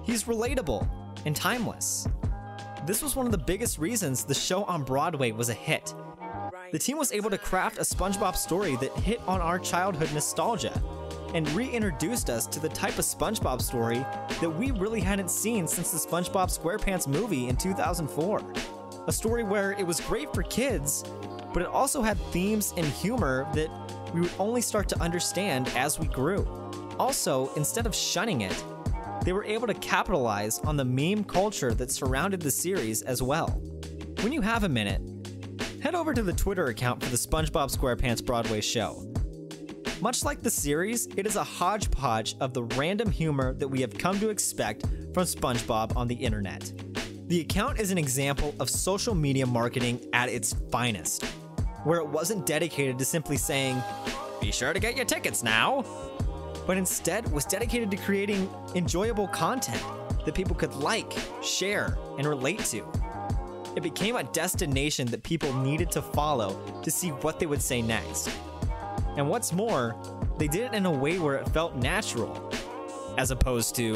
He's 0.02 0.24
relatable 0.24 0.86
and 1.24 1.34
timeless. 1.34 2.06
This 2.90 3.02
was 3.02 3.14
one 3.14 3.24
of 3.24 3.30
the 3.30 3.38
biggest 3.38 3.78
reasons 3.78 4.24
the 4.24 4.34
show 4.34 4.64
on 4.64 4.82
Broadway 4.82 5.30
was 5.30 5.48
a 5.48 5.54
hit. 5.54 5.94
The 6.72 6.78
team 6.80 6.98
was 6.98 7.12
able 7.12 7.30
to 7.30 7.38
craft 7.38 7.78
a 7.78 7.82
SpongeBob 7.82 8.34
story 8.34 8.74
that 8.80 8.92
hit 8.98 9.20
on 9.28 9.40
our 9.40 9.60
childhood 9.60 10.12
nostalgia 10.12 10.76
and 11.32 11.48
reintroduced 11.50 12.30
us 12.30 12.48
to 12.48 12.58
the 12.58 12.68
type 12.68 12.98
of 12.98 13.04
SpongeBob 13.04 13.62
story 13.62 14.04
that 14.40 14.50
we 14.50 14.72
really 14.72 15.00
hadn't 15.00 15.30
seen 15.30 15.68
since 15.68 15.92
the 15.92 15.98
SpongeBob 15.98 16.50
SquarePants 16.50 17.06
movie 17.06 17.46
in 17.46 17.54
2004. 17.54 18.42
A 19.06 19.12
story 19.12 19.44
where 19.44 19.70
it 19.70 19.86
was 19.86 20.00
great 20.00 20.34
for 20.34 20.42
kids, 20.42 21.04
but 21.54 21.62
it 21.62 21.68
also 21.68 22.02
had 22.02 22.18
themes 22.32 22.74
and 22.76 22.84
humor 22.84 23.46
that 23.54 23.70
we 24.12 24.22
would 24.22 24.32
only 24.40 24.60
start 24.60 24.88
to 24.88 25.00
understand 25.00 25.68
as 25.76 26.00
we 26.00 26.08
grew. 26.08 26.44
Also, 26.98 27.52
instead 27.54 27.86
of 27.86 27.94
shunning 27.94 28.40
it, 28.40 28.64
they 29.24 29.32
were 29.32 29.44
able 29.44 29.66
to 29.66 29.74
capitalize 29.74 30.58
on 30.60 30.76
the 30.76 30.84
meme 30.84 31.24
culture 31.24 31.74
that 31.74 31.90
surrounded 31.90 32.40
the 32.40 32.50
series 32.50 33.02
as 33.02 33.22
well. 33.22 33.48
When 34.20 34.32
you 34.32 34.40
have 34.40 34.64
a 34.64 34.68
minute, 34.68 35.02
head 35.82 35.94
over 35.94 36.14
to 36.14 36.22
the 36.22 36.32
Twitter 36.32 36.66
account 36.66 37.02
for 37.02 37.10
the 37.10 37.16
SpongeBob 37.16 37.74
SquarePants 37.74 38.24
Broadway 38.24 38.60
show. 38.60 39.06
Much 40.00 40.24
like 40.24 40.40
the 40.40 40.50
series, 40.50 41.06
it 41.16 41.26
is 41.26 41.36
a 41.36 41.44
hodgepodge 41.44 42.36
of 42.40 42.54
the 42.54 42.62
random 42.62 43.10
humor 43.10 43.52
that 43.54 43.68
we 43.68 43.80
have 43.82 43.96
come 43.96 44.18
to 44.20 44.30
expect 44.30 44.82
from 45.12 45.24
SpongeBob 45.24 45.94
on 45.96 46.08
the 46.08 46.14
internet. 46.14 46.72
The 47.26 47.40
account 47.40 47.78
is 47.78 47.90
an 47.90 47.98
example 47.98 48.54
of 48.58 48.70
social 48.70 49.14
media 49.14 49.46
marketing 49.46 50.00
at 50.12 50.28
its 50.28 50.54
finest, 50.72 51.24
where 51.84 51.98
it 52.00 52.08
wasn't 52.08 52.46
dedicated 52.46 52.98
to 52.98 53.04
simply 53.04 53.36
saying, 53.36 53.82
be 54.40 54.50
sure 54.50 54.72
to 54.72 54.80
get 54.80 54.96
your 54.96 55.04
tickets 55.04 55.42
now, 55.42 55.84
but 56.66 56.76
instead 56.76 57.30
was 57.32 57.44
dedicated 57.44 57.90
to 57.90 57.96
creating 57.96 58.48
enjoyable 58.74 59.28
content 59.28 59.82
that 60.24 60.34
people 60.34 60.54
could 60.54 60.74
like, 60.74 61.12
share, 61.42 61.96
and 62.18 62.26
relate 62.26 62.64
to. 62.66 62.84
It 63.76 63.82
became 63.82 64.16
a 64.16 64.24
destination 64.24 65.06
that 65.08 65.22
people 65.22 65.52
needed 65.54 65.90
to 65.92 66.02
follow 66.02 66.60
to 66.82 66.90
see 66.90 67.10
what 67.10 67.38
they 67.38 67.46
would 67.46 67.62
say 67.62 67.80
next. 67.80 68.30
And 69.16 69.28
what's 69.28 69.52
more, 69.52 69.96
they 70.38 70.48
did 70.48 70.62
it 70.62 70.74
in 70.74 70.86
a 70.86 70.90
way 70.90 71.18
where 71.18 71.36
it 71.36 71.48
felt 71.50 71.76
natural, 71.76 72.52
as 73.16 73.30
opposed 73.30 73.74
to. 73.76 73.94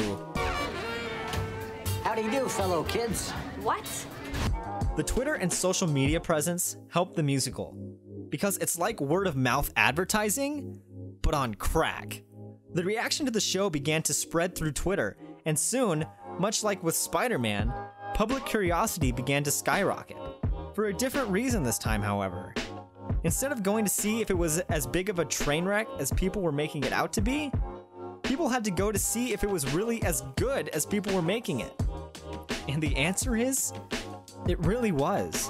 How 2.03 2.15
do 2.15 2.21
you 2.23 2.31
do, 2.31 2.47
fellow 2.47 2.83
kids? 2.83 3.31
What? 3.61 3.85
The 4.95 5.03
Twitter 5.03 5.33
and 5.33 5.51
social 5.51 5.87
media 5.87 6.19
presence 6.19 6.77
helped 6.89 7.15
the 7.15 7.23
musical, 7.23 7.77
because 8.29 8.57
it's 8.57 8.77
like 8.77 9.01
word 9.01 9.27
of 9.27 9.35
mouth 9.35 9.71
advertising, 9.75 10.79
but 11.21 11.33
on 11.33 11.53
crack. 11.55 12.23
The 12.75 12.83
reaction 12.83 13.25
to 13.25 13.31
the 13.31 13.39
show 13.39 13.69
began 13.69 14.03
to 14.03 14.13
spread 14.13 14.53
through 14.53 14.73
Twitter, 14.73 15.15
and 15.45 15.57
soon, 15.57 16.05
much 16.37 16.61
like 16.61 16.83
with 16.83 16.93
Spider 16.93 17.39
Man, 17.39 17.73
public 18.13 18.45
curiosity 18.45 19.13
began 19.13 19.45
to 19.45 19.51
skyrocket. 19.51 20.17
For 20.73 20.87
a 20.87 20.93
different 20.93 21.29
reason 21.29 21.63
this 21.63 21.79
time, 21.79 22.01
however. 22.01 22.53
Instead 23.23 23.53
of 23.53 23.63
going 23.63 23.85
to 23.85 23.89
see 23.89 24.19
if 24.19 24.29
it 24.29 24.37
was 24.37 24.59
as 24.59 24.85
big 24.85 25.07
of 25.07 25.19
a 25.19 25.25
train 25.25 25.63
wreck 25.63 25.87
as 25.99 26.11
people 26.11 26.41
were 26.41 26.51
making 26.51 26.83
it 26.83 26.91
out 26.91 27.13
to 27.13 27.21
be, 27.21 27.49
people 28.23 28.49
had 28.49 28.65
to 28.65 28.71
go 28.71 28.91
to 28.91 28.99
see 28.99 29.31
if 29.31 29.45
it 29.45 29.49
was 29.49 29.73
really 29.73 30.03
as 30.03 30.25
good 30.35 30.67
as 30.69 30.85
people 30.85 31.15
were 31.15 31.21
making 31.21 31.61
it. 31.61 31.81
And 32.67 32.83
the 32.83 32.93
answer 32.97 33.37
is, 33.37 33.71
it 34.49 34.59
really 34.59 34.91
was. 34.91 35.49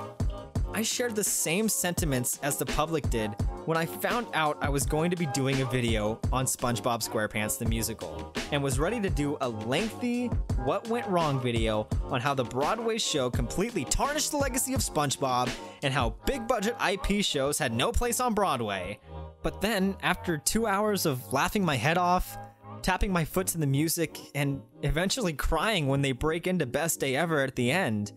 I 0.76 0.82
shared 0.82 1.16
the 1.16 1.24
same 1.24 1.70
sentiments 1.70 2.38
as 2.44 2.58
the 2.58 2.66
public 2.66 3.10
did 3.10 3.30
when 3.64 3.78
I 3.78 3.86
found 3.86 4.28
out 4.34 4.58
I 4.60 4.68
was 4.68 4.86
going 4.86 5.10
to 5.10 5.16
be 5.16 5.26
doing 5.28 5.62
a 5.62 5.66
video 5.68 6.20
on 6.34 6.46
SpongeBob 6.46 7.02
SquarePants 7.02 7.58
the 7.58 7.64
musical, 7.64 8.34
and 8.52 8.62
was 8.62 8.78
ready 8.78 9.00
to 9.00 9.10
do 9.10 9.38
a 9.40 9.48
lengthy 9.48 10.28
What 10.66 10.86
Went 10.90 11.08
Wrong 11.08 11.40
video 11.40 11.88
on 12.04 12.20
how 12.20 12.34
the 12.34 12.44
Broadway 12.44 12.98
show 12.98 13.30
completely 13.30 13.86
tarnished 13.86 14.32
the 14.32 14.38
legacy 14.38 14.74
of 14.74 14.82
SpongeBob 14.82 15.50
and 15.82 15.94
how 15.94 16.18
big 16.26 16.46
budget 16.46 16.76
IP 16.86 17.24
shows 17.24 17.58
had 17.58 17.72
no 17.72 17.94
place 17.94 18.20
on 18.20 18.34
Broadway. 18.34 19.00
But 19.44 19.62
then, 19.62 19.96
after 20.04 20.38
two 20.38 20.68
hours 20.68 21.06
of 21.06 21.32
laughing 21.32 21.64
my 21.64 21.78
head 21.78 21.98
off, 21.98 22.38
tapping 22.82 23.14
my 23.14 23.24
foot 23.24 23.48
to 23.48 23.58
the 23.58 23.66
music, 23.66 24.20
and 24.36 24.62
eventually 24.84 25.32
crying 25.32 25.88
when 25.88 26.02
they 26.02 26.12
break 26.12 26.48
into 26.48 26.66
Best 26.66 27.00
Day 27.00 27.16
Ever 27.16 27.44
at 27.44 27.56
the 27.56 27.72
end, 27.72 28.12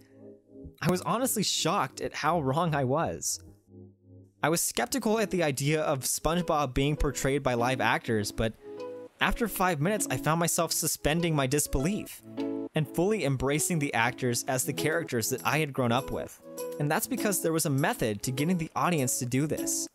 I 0.81 0.91
was 0.91 1.01
honestly 1.03 1.43
shocked 1.43 2.01
at 2.01 2.14
how 2.14 2.41
wrong 2.41 2.74
I 2.74 2.85
was. 2.85 3.41
I 4.43 4.49
was 4.49 4.61
skeptical 4.61 5.18
at 5.18 5.31
the 5.31 5.43
idea 5.43 5.83
of 5.83 6.01
SpongeBob 6.01 6.72
being 6.72 6.95
portrayed 6.95 7.43
by 7.43 7.55
live 7.55 7.81
actors, 7.81 8.31
but 8.31 8.55
after 9.20 9.49
five 9.49 9.81
minutes, 9.81 10.07
I 10.09 10.16
found 10.16 10.39
myself 10.39 10.70
suspending 10.72 11.35
my 11.35 11.47
disbelief. 11.47 12.22
and 12.74 12.87
fully 12.87 13.24
embracing 13.24 13.81
the 13.81 13.93
actors 13.93 14.45
as 14.47 14.62
the 14.62 14.72
characters 14.72 15.31
that 15.31 15.45
I 15.45 15.59
had 15.59 15.72
grown 15.72 15.91
up 15.91 16.12
with. 16.12 16.41
And 16.79 16.89
that's 16.89 17.09
because 17.09 17.43
there 17.43 17.53
was 17.53 17.66
a 17.66 17.70
method 17.70 18.22
to 18.22 18.31
getting 18.31 18.57
the 18.57 18.70
audience 18.76 19.18
to 19.18 19.26
do 19.26 19.49
this. 19.49 19.89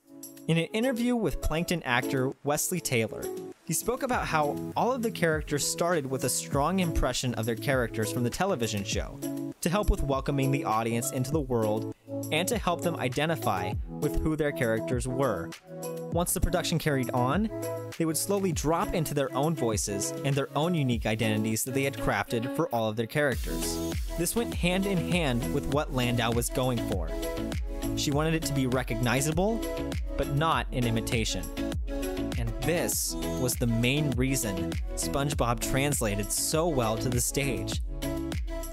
In 0.50 0.58
an 0.58 0.66
interview 0.74 1.16
with 1.16 1.40
Plankton 1.40 1.82
actor 1.84 2.34
Wesley 2.44 2.82
Taylor, 2.82 3.24
he 3.66 3.74
spoke 3.74 4.04
about 4.04 4.26
how 4.26 4.58
all 4.76 4.92
of 4.92 5.02
the 5.02 5.12
characters 5.12 5.66
started 5.66 6.06
with 6.06 6.26
a 6.26 6.30
strong 6.30 6.82
impression 6.82 7.34
of 7.36 7.46
their 7.46 7.56
characters 7.56 8.12
from 8.12 8.24
the 8.24 8.30
television 8.30 8.84
show 8.84 9.18
to 9.64 9.70
help 9.70 9.89
with 9.89 10.03
welcoming 10.03 10.51
the 10.51 10.66
audience 10.66 11.11
into 11.11 11.32
the 11.32 11.39
world 11.39 11.95
and 12.34 12.45
to 12.49 12.57
help 12.57 12.82
them 12.82 12.97
identify 12.97 13.74
with 13.88 14.22
who 14.22 14.36
their 14.36 14.51
characters 14.51 15.07
were. 15.07 15.49
Once 16.11 16.34
the 16.34 16.41
production 16.41 16.78
carried 16.78 17.09
on, 17.11 17.49
they 17.97 18.03
would 18.03 18.18
slowly 18.18 18.51
drop 18.51 18.93
into 18.93 19.14
their 19.14 19.34
own 19.34 19.55
voices 19.55 20.11
and 20.26 20.36
their 20.36 20.49
own 20.57 20.76
unique 20.76 21.05
identities 21.05 21.64
that 21.64 21.74
they 21.74 21.84
had 21.84 21.93
crafted 21.93 22.53
for 22.57 22.68
all 22.76 22.89
of 22.89 22.97
their 22.97 23.07
characters. 23.07 23.95
This 24.18 24.36
went 24.36 24.53
hand 24.53 24.86
in 24.86 24.97
hand 24.97 25.53
with 25.53 25.66
what 25.68 25.93
Landau 25.93 26.34
was 26.34 26.49
going 26.49 26.78
for. 26.89 27.09
She 27.95 28.11
wanted 28.11 28.34
it 28.34 28.43
to 28.43 28.53
be 28.53 28.68
recognizable, 28.68 29.61
but 30.18 30.36
not 30.36 30.68
an 30.74 30.86
imitation. 30.86 31.45
And 32.38 32.49
this 32.64 33.16
was 33.39 33.55
the 33.55 33.68
main 33.68 34.11
reason 34.11 34.74
SpongeBob 34.95 35.61
translated 35.61 36.30
so 36.30 36.68
well 36.68 36.97
to 36.97 37.07
the 37.07 37.22
stage. 37.22 37.82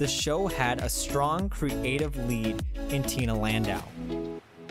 The 0.01 0.09
show 0.09 0.47
had 0.47 0.81
a 0.81 0.89
strong 0.89 1.51
creative 1.51 2.17
lead 2.27 2.63
in 2.89 3.03
Tina 3.03 3.39
Landau. 3.39 3.83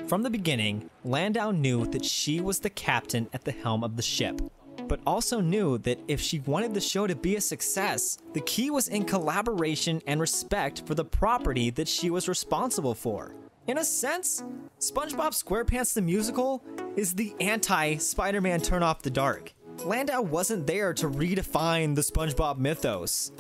From 0.08 0.24
the 0.24 0.30
beginning, 0.32 0.90
Landau 1.06 1.52
knew 1.52 1.86
that 1.86 2.04
she 2.04 2.42
was 2.42 2.58
the 2.58 2.72
captain 2.72 3.30
at 3.32 3.46
the 3.46 3.52
helm 3.52 3.84
of 3.84 3.96
the 3.96 4.02
ship, 4.02 4.42
but 4.88 5.00
also 5.06 5.40
knew 5.40 5.78
that 5.78 6.00
if 6.08 6.20
she 6.20 6.40
wanted 6.40 6.74
the 6.74 6.82
show 6.82 7.06
to 7.06 7.16
be 7.16 7.36
a 7.36 7.42
success, 7.42 8.18
the 8.34 8.42
key 8.42 8.72
was 8.72 8.88
in 8.88 9.06
collaboration 9.06 10.02
and 10.08 10.20
respect 10.20 10.82
for 10.88 10.96
the 10.96 11.06
property 11.06 11.70
that 11.70 11.88
she 11.88 12.10
was 12.10 12.28
responsible 12.28 12.96
for. 12.96 13.36
In 13.68 13.78
a 13.78 13.86
sense, 13.86 14.44
SpongeBob 14.80 15.40
SquarePants 15.40 15.94
the 15.94 16.02
musical 16.02 16.64
is 16.96 17.14
the 17.14 17.36
anti 17.40 17.98
Spider 17.98 18.42
Man 18.42 18.62
Turn 18.62 18.82
Off 18.82 19.04
the 19.04 19.12
Dark. 19.12 19.54
Landau 19.86 20.24
wasn't 20.24 20.66
there 20.66 20.92
to 20.96 21.08
redefine 21.08 21.94
the 21.94 22.02
SpongeBob 22.02 22.58
mythos, 22.58 23.32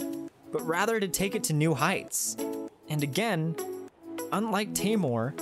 but 0.52 0.66
rather 0.66 1.00
to 1.00 1.08
take 1.08 1.36
it 1.36 1.44
to 1.46 1.54
new 1.54 1.74
heights. 1.74 2.36
And 2.90 3.04
again, 3.04 3.56
unlike 4.32 4.74
Taymor, 4.74 5.34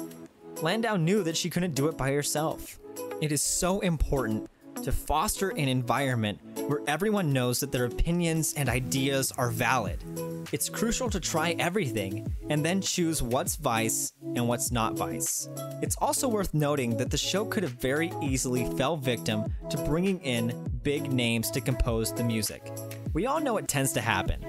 Landau 0.61 0.95
knew 0.95 1.23
that 1.23 1.37
she 1.37 1.49
couldn't 1.49 1.75
do 1.75 1.87
it 1.87 1.97
by 1.97 2.11
herself. 2.11 2.79
It 3.21 3.31
is 3.31 3.41
so 3.41 3.79
important 3.79 4.49
to 4.83 4.91
foster 4.91 5.49
an 5.49 5.67
environment 5.67 6.39
where 6.67 6.81
everyone 6.87 7.33
knows 7.33 7.59
that 7.59 7.71
their 7.71 7.85
opinions 7.85 8.53
and 8.55 8.69
ideas 8.69 9.31
are 9.37 9.49
valid. 9.49 10.03
It's 10.51 10.69
crucial 10.69 11.09
to 11.09 11.19
try 11.19 11.55
everything 11.59 12.33
and 12.49 12.63
then 12.63 12.81
choose 12.81 13.21
what's 13.21 13.55
vice 13.55 14.13
and 14.21 14.47
what's 14.47 14.71
not 14.71 14.93
vice. 14.93 15.49
It's 15.81 15.95
also 15.97 16.27
worth 16.27 16.53
noting 16.53 16.97
that 16.97 17.09
the 17.09 17.17
show 17.17 17.45
could 17.45 17.63
have 17.63 17.73
very 17.73 18.11
easily 18.21 18.65
fell 18.77 18.97
victim 18.97 19.53
to 19.69 19.77
bringing 19.83 20.19
in 20.21 20.53
big 20.83 21.11
names 21.11 21.51
to 21.51 21.61
compose 21.61 22.13
the 22.13 22.23
music. 22.23 22.71
We 23.17 23.25
all 23.25 23.41
know 23.41 23.57
it 23.57 23.67
tends 23.67 23.93
to 23.93 23.99
happen. 23.99 24.45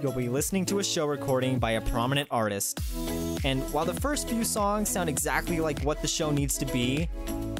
You'll 0.00 0.12
be 0.12 0.30
listening 0.30 0.64
to 0.64 0.78
a 0.78 0.82
show 0.82 1.04
recording 1.04 1.58
by 1.58 1.72
a 1.72 1.82
prominent 1.82 2.26
artist, 2.30 2.80
and 3.44 3.60
while 3.70 3.84
the 3.84 4.00
first 4.00 4.30
few 4.30 4.44
songs 4.44 4.88
sound 4.88 5.10
exactly 5.10 5.60
like 5.60 5.78
what 5.80 6.00
the 6.00 6.08
show 6.08 6.30
needs 6.30 6.56
to 6.56 6.64
be, 6.64 7.10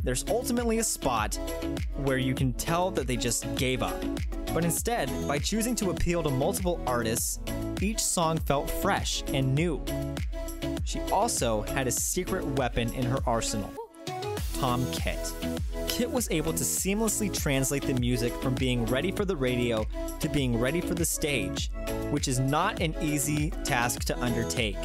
there's 0.03 0.25
ultimately 0.27 0.79
a 0.79 0.83
spot 0.83 1.39
where 1.97 2.17
you 2.17 2.33
can 2.35 2.55
tell 2.55 2.91
that 2.93 3.07
they 3.07 3.15
just 3.15 3.45
gave 3.57 3.83
up. 3.83 4.03
But 4.55 4.65
instead, 4.65 5.11
by 5.29 5.39
choosing 5.39 5.75
to 5.75 5.91
appeal 5.91 6.23
to 6.23 6.31
multiple 6.31 6.81
artists, 6.87 7.41
each 7.83 8.01
song 8.01 8.39
felt 8.39 8.71
fresh 8.71 9.23
and 9.35 9.55
new. 9.55 9.85
She 10.85 10.99
also 11.13 11.61
had 11.61 11.87
a 11.87 11.93
secret 11.93 12.43
weapon 12.57 12.91
in 12.95 13.05
her 13.05 13.19
arsenal 13.27 13.71
Tom 14.55 14.91
Kitt. 14.93 15.33
Kitt 15.99 16.13
was 16.13 16.31
able 16.31 16.53
to 16.53 16.63
seamlessly 16.63 17.29
translate 17.37 17.83
the 17.83 17.95
music 17.95 18.33
from 18.35 18.55
being 18.55 18.87
ready 18.87 19.11
for 19.11 19.25
the 19.25 19.35
radio 19.35 19.85
to 20.21 20.29
being 20.29 20.57
ready 20.57 20.81
for 20.81 20.95
the 20.95 21.05
stage, 21.05 21.73
which 22.13 22.29
is 22.29 22.39
not 22.39 22.81
an 22.81 22.95
easy 23.03 23.51
task 23.65 24.05
to 24.05 24.17
undertake. 24.21 24.77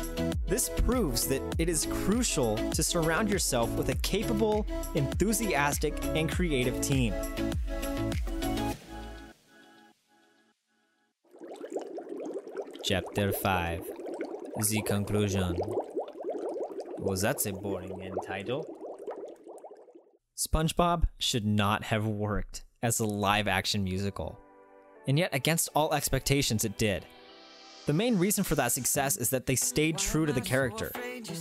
This 0.48 0.70
proves 0.70 1.28
that 1.28 1.44
it 1.60 1.70
is 1.70 1.86
crucial 1.92 2.56
to 2.72 2.82
surround 2.82 3.30
yourself 3.30 3.70
with 3.74 3.90
a 3.90 3.96
capable, 3.98 4.66
enthusiastic, 4.96 5.94
and 6.16 6.32
creative 6.32 6.82
team. 6.82 7.14
Chapter 12.84 13.32
5 13.32 13.84
The 14.68 14.82
Conclusion. 14.82 15.58
Was 16.98 17.22
that 17.22 17.46
a 17.46 17.54
boring 17.54 18.02
end 18.02 18.18
title? 18.26 18.83
SpongeBob 20.44 21.06
should 21.20 21.46
not 21.46 21.84
have 21.84 22.06
worked 22.06 22.66
as 22.82 23.00
a 23.00 23.06
live 23.06 23.48
action 23.48 23.82
musical. 23.82 24.38
And 25.08 25.18
yet, 25.18 25.30
against 25.34 25.70
all 25.74 25.94
expectations, 25.94 26.66
it 26.66 26.78
did. 26.78 27.06
The 27.86 27.94
main 27.94 28.18
reason 28.18 28.44
for 28.44 28.56
that 28.56 28.74
success 28.74 29.16
is 29.16 29.30
that 29.30 29.46
they 29.46 29.56
stayed 29.56 29.98
true 29.98 30.26
to 30.26 30.34
the 30.34 30.42
character 30.42 30.92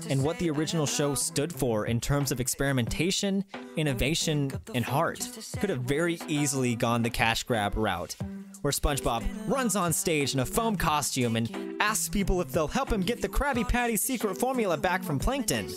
and 0.09 0.23
what 0.23 0.39
the 0.39 0.51
original 0.51 0.87
show 0.87 1.15
stood 1.17 1.53
for 1.53 1.87
in 1.87 2.01
terms 2.01 2.31
of 2.31 2.41
experimentation, 2.41 3.45
innovation, 3.77 4.53
and 4.75 4.85
heart. 4.85 5.29
Could 5.59 5.71
have 5.71 5.83
very 5.83 6.21
easily 6.29 6.77
gone 6.77 7.03
the 7.03 7.11
cash 7.11 7.43
grab 7.43 7.77
route, 7.77 8.15
where 8.61 8.73
SpongeBob 8.73 9.25
runs 9.49 9.75
on 9.75 9.93
stage 9.93 10.35
in 10.35 10.41
a 10.41 10.47
foam 10.47 10.77
costume 10.77 11.35
and 11.35 11.77
asks 11.81 12.09
people 12.09 12.41
if 12.41 12.53
they'll 12.53 12.69
help 12.69 12.93
him 12.93 13.01
get 13.01 13.21
the 13.21 13.29
Krabby 13.29 13.69
Patty 13.69 13.97
secret 13.97 14.39
formula 14.39 14.77
back 14.77 15.03
from 15.03 15.19
Plankton. 15.19 15.69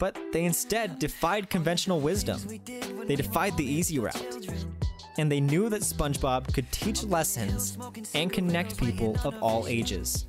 But 0.00 0.18
they 0.32 0.44
instead 0.44 0.98
defied 0.98 1.48
conventional 1.48 2.00
wisdom. 2.00 2.40
They 3.06 3.14
defied 3.14 3.56
the 3.56 3.64
easy 3.64 4.00
route 4.00 4.40
and 5.18 5.30
they 5.30 5.40
knew 5.40 5.68
that 5.68 5.82
SpongeBob 5.82 6.52
could 6.54 6.70
teach 6.72 7.04
lessons 7.04 7.76
and 8.14 8.32
connect 8.32 8.78
people 8.78 9.16
of 9.24 9.34
all 9.42 9.66
ages. 9.66 10.26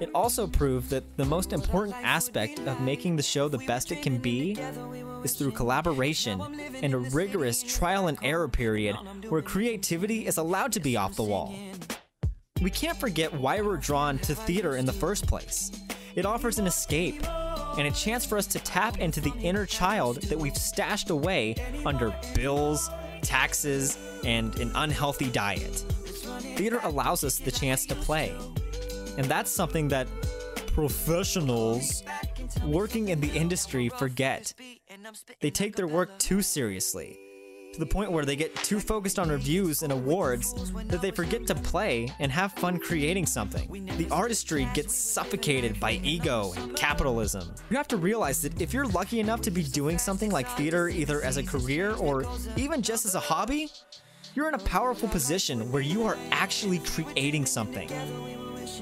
It 0.00 0.10
also 0.14 0.46
proved 0.46 0.90
that 0.90 1.16
the 1.16 1.24
most 1.24 1.52
important 1.52 1.96
aspect 2.04 2.60
of 2.60 2.80
making 2.80 3.16
the 3.16 3.22
show 3.22 3.48
the 3.48 3.58
best 3.58 3.90
it 3.90 4.02
can 4.02 4.18
be 4.18 4.52
is 5.24 5.32
through 5.32 5.52
collaboration 5.52 6.40
and 6.82 6.94
a 6.94 6.98
rigorous 6.98 7.62
trial 7.62 8.06
and 8.06 8.18
error 8.22 8.48
period 8.48 8.96
where 9.28 9.42
creativity 9.42 10.26
is 10.26 10.36
allowed 10.36 10.72
to 10.72 10.80
be 10.80 10.96
off 10.96 11.16
the 11.16 11.24
wall. 11.24 11.54
We 12.60 12.70
can't 12.70 12.98
forget 12.98 13.32
why 13.32 13.60
we're 13.60 13.76
drawn 13.76 14.18
to 14.18 14.34
theater 14.34 14.76
in 14.76 14.84
the 14.84 14.92
first 14.92 15.26
place. 15.26 15.72
It 16.14 16.26
offers 16.26 16.58
an 16.58 16.66
escape 16.66 17.24
and 17.78 17.86
a 17.86 17.90
chance 17.92 18.26
for 18.26 18.36
us 18.36 18.46
to 18.48 18.58
tap 18.58 18.98
into 18.98 19.20
the 19.20 19.32
inner 19.40 19.64
child 19.64 20.16
that 20.22 20.38
we've 20.38 20.56
stashed 20.56 21.10
away 21.10 21.54
under 21.86 22.14
bills, 22.34 22.90
taxes, 23.22 23.96
and 24.24 24.58
an 24.58 24.72
unhealthy 24.74 25.30
diet. 25.30 25.84
Theater 26.56 26.80
allows 26.82 27.22
us 27.22 27.38
the 27.38 27.52
chance 27.52 27.86
to 27.86 27.94
play. 27.94 28.34
And 29.16 29.26
that's 29.26 29.50
something 29.50 29.88
that 29.88 30.08
professionals 30.74 32.02
working 32.64 33.08
in 33.08 33.20
the 33.20 33.30
industry 33.30 33.88
forget. 33.88 34.52
They 35.40 35.50
take 35.50 35.76
their 35.76 35.86
work 35.86 36.18
too 36.18 36.42
seriously, 36.42 37.18
to 37.78 37.84
the 37.84 37.90
point 37.90 38.10
where 38.10 38.24
they 38.24 38.34
get 38.34 38.54
too 38.56 38.80
focused 38.80 39.20
on 39.20 39.28
reviews 39.28 39.82
and 39.82 39.92
awards 39.92 40.72
that 40.88 41.00
they 41.00 41.12
forget 41.12 41.46
to 41.46 41.54
play 41.54 42.12
and 42.18 42.32
have 42.32 42.52
fun 42.54 42.78
creating 42.78 43.24
something. 43.24 43.86
The 43.96 44.08
artistry 44.10 44.68
gets 44.74 44.96
suffocated 44.96 45.78
by 45.78 45.92
ego 46.02 46.52
and 46.56 46.74
capitalism. 46.74 47.54
You 47.70 47.76
have 47.76 47.86
to 47.88 47.96
realize 47.96 48.42
that 48.42 48.60
if 48.60 48.74
you're 48.74 48.86
lucky 48.86 49.20
enough 49.20 49.42
to 49.42 49.52
be 49.52 49.62
doing 49.62 49.96
something 49.96 50.30
like 50.30 50.48
theater 50.56 50.88
either 50.88 51.22
as 51.22 51.36
a 51.36 51.42
career 51.42 51.94
or 51.94 52.24
even 52.56 52.82
just 52.82 53.06
as 53.06 53.14
a 53.14 53.20
hobby, 53.20 53.70
you're 54.34 54.48
in 54.48 54.54
a 54.54 54.64
powerful 54.64 55.08
position 55.08 55.70
where 55.70 55.82
you 55.82 56.04
are 56.04 56.18
actually 56.32 56.80
creating 56.80 57.46
something. 57.46 57.88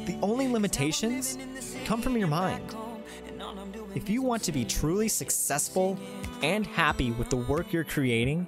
The 0.07 0.18
only 0.22 0.49
limitations 0.49 1.36
come 1.84 2.01
from 2.01 2.16
your 2.16 2.28
mind. 2.28 2.74
If 3.94 4.09
you 4.09 4.22
want 4.22 4.42
to 4.44 4.53
be 4.53 4.64
truly 4.64 5.09
successful 5.09 5.99
and 6.42 6.66
happy 6.66 7.11
with 7.12 7.30
the 7.30 7.36
work 7.36 7.72
you're 7.72 7.84
creating, 7.84 8.47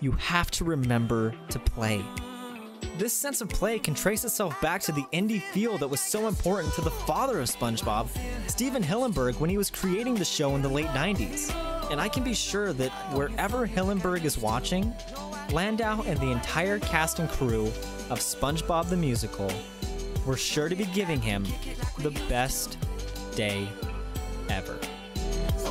you 0.00 0.12
have 0.12 0.50
to 0.52 0.64
remember 0.64 1.34
to 1.50 1.58
play. 1.58 2.04
This 2.98 3.12
sense 3.12 3.40
of 3.40 3.48
play 3.48 3.78
can 3.78 3.94
trace 3.94 4.24
itself 4.24 4.58
back 4.60 4.80
to 4.82 4.92
the 4.92 5.04
indie 5.12 5.42
feel 5.52 5.76
that 5.78 5.88
was 5.88 6.00
so 6.00 6.28
important 6.28 6.72
to 6.74 6.80
the 6.80 6.90
father 6.90 7.40
of 7.40 7.48
SpongeBob, 7.48 8.08
Stephen 8.48 8.82
Hillenburg, 8.82 9.38
when 9.38 9.50
he 9.50 9.58
was 9.58 9.70
creating 9.70 10.14
the 10.14 10.24
show 10.24 10.54
in 10.56 10.62
the 10.62 10.68
late 10.68 10.86
90s. 10.88 11.54
And 11.90 12.00
I 12.00 12.08
can 12.08 12.24
be 12.24 12.34
sure 12.34 12.72
that 12.72 12.90
wherever 13.12 13.66
Hillenburg 13.66 14.24
is 14.24 14.38
watching, 14.38 14.94
Landau 15.52 16.02
and 16.02 16.18
the 16.20 16.30
entire 16.30 16.78
cast 16.78 17.18
and 17.18 17.28
crew 17.28 17.66
of 18.08 18.20
SpongeBob 18.20 18.88
the 18.88 18.96
Musical 18.96 19.50
were 20.24 20.36
sure 20.36 20.68
to 20.68 20.74
be 20.74 20.86
giving 20.86 21.20
him 21.20 21.46
the 21.98 22.10
best 22.28 22.78
day 23.34 23.68
ever. 24.48 24.78
So 25.56 25.70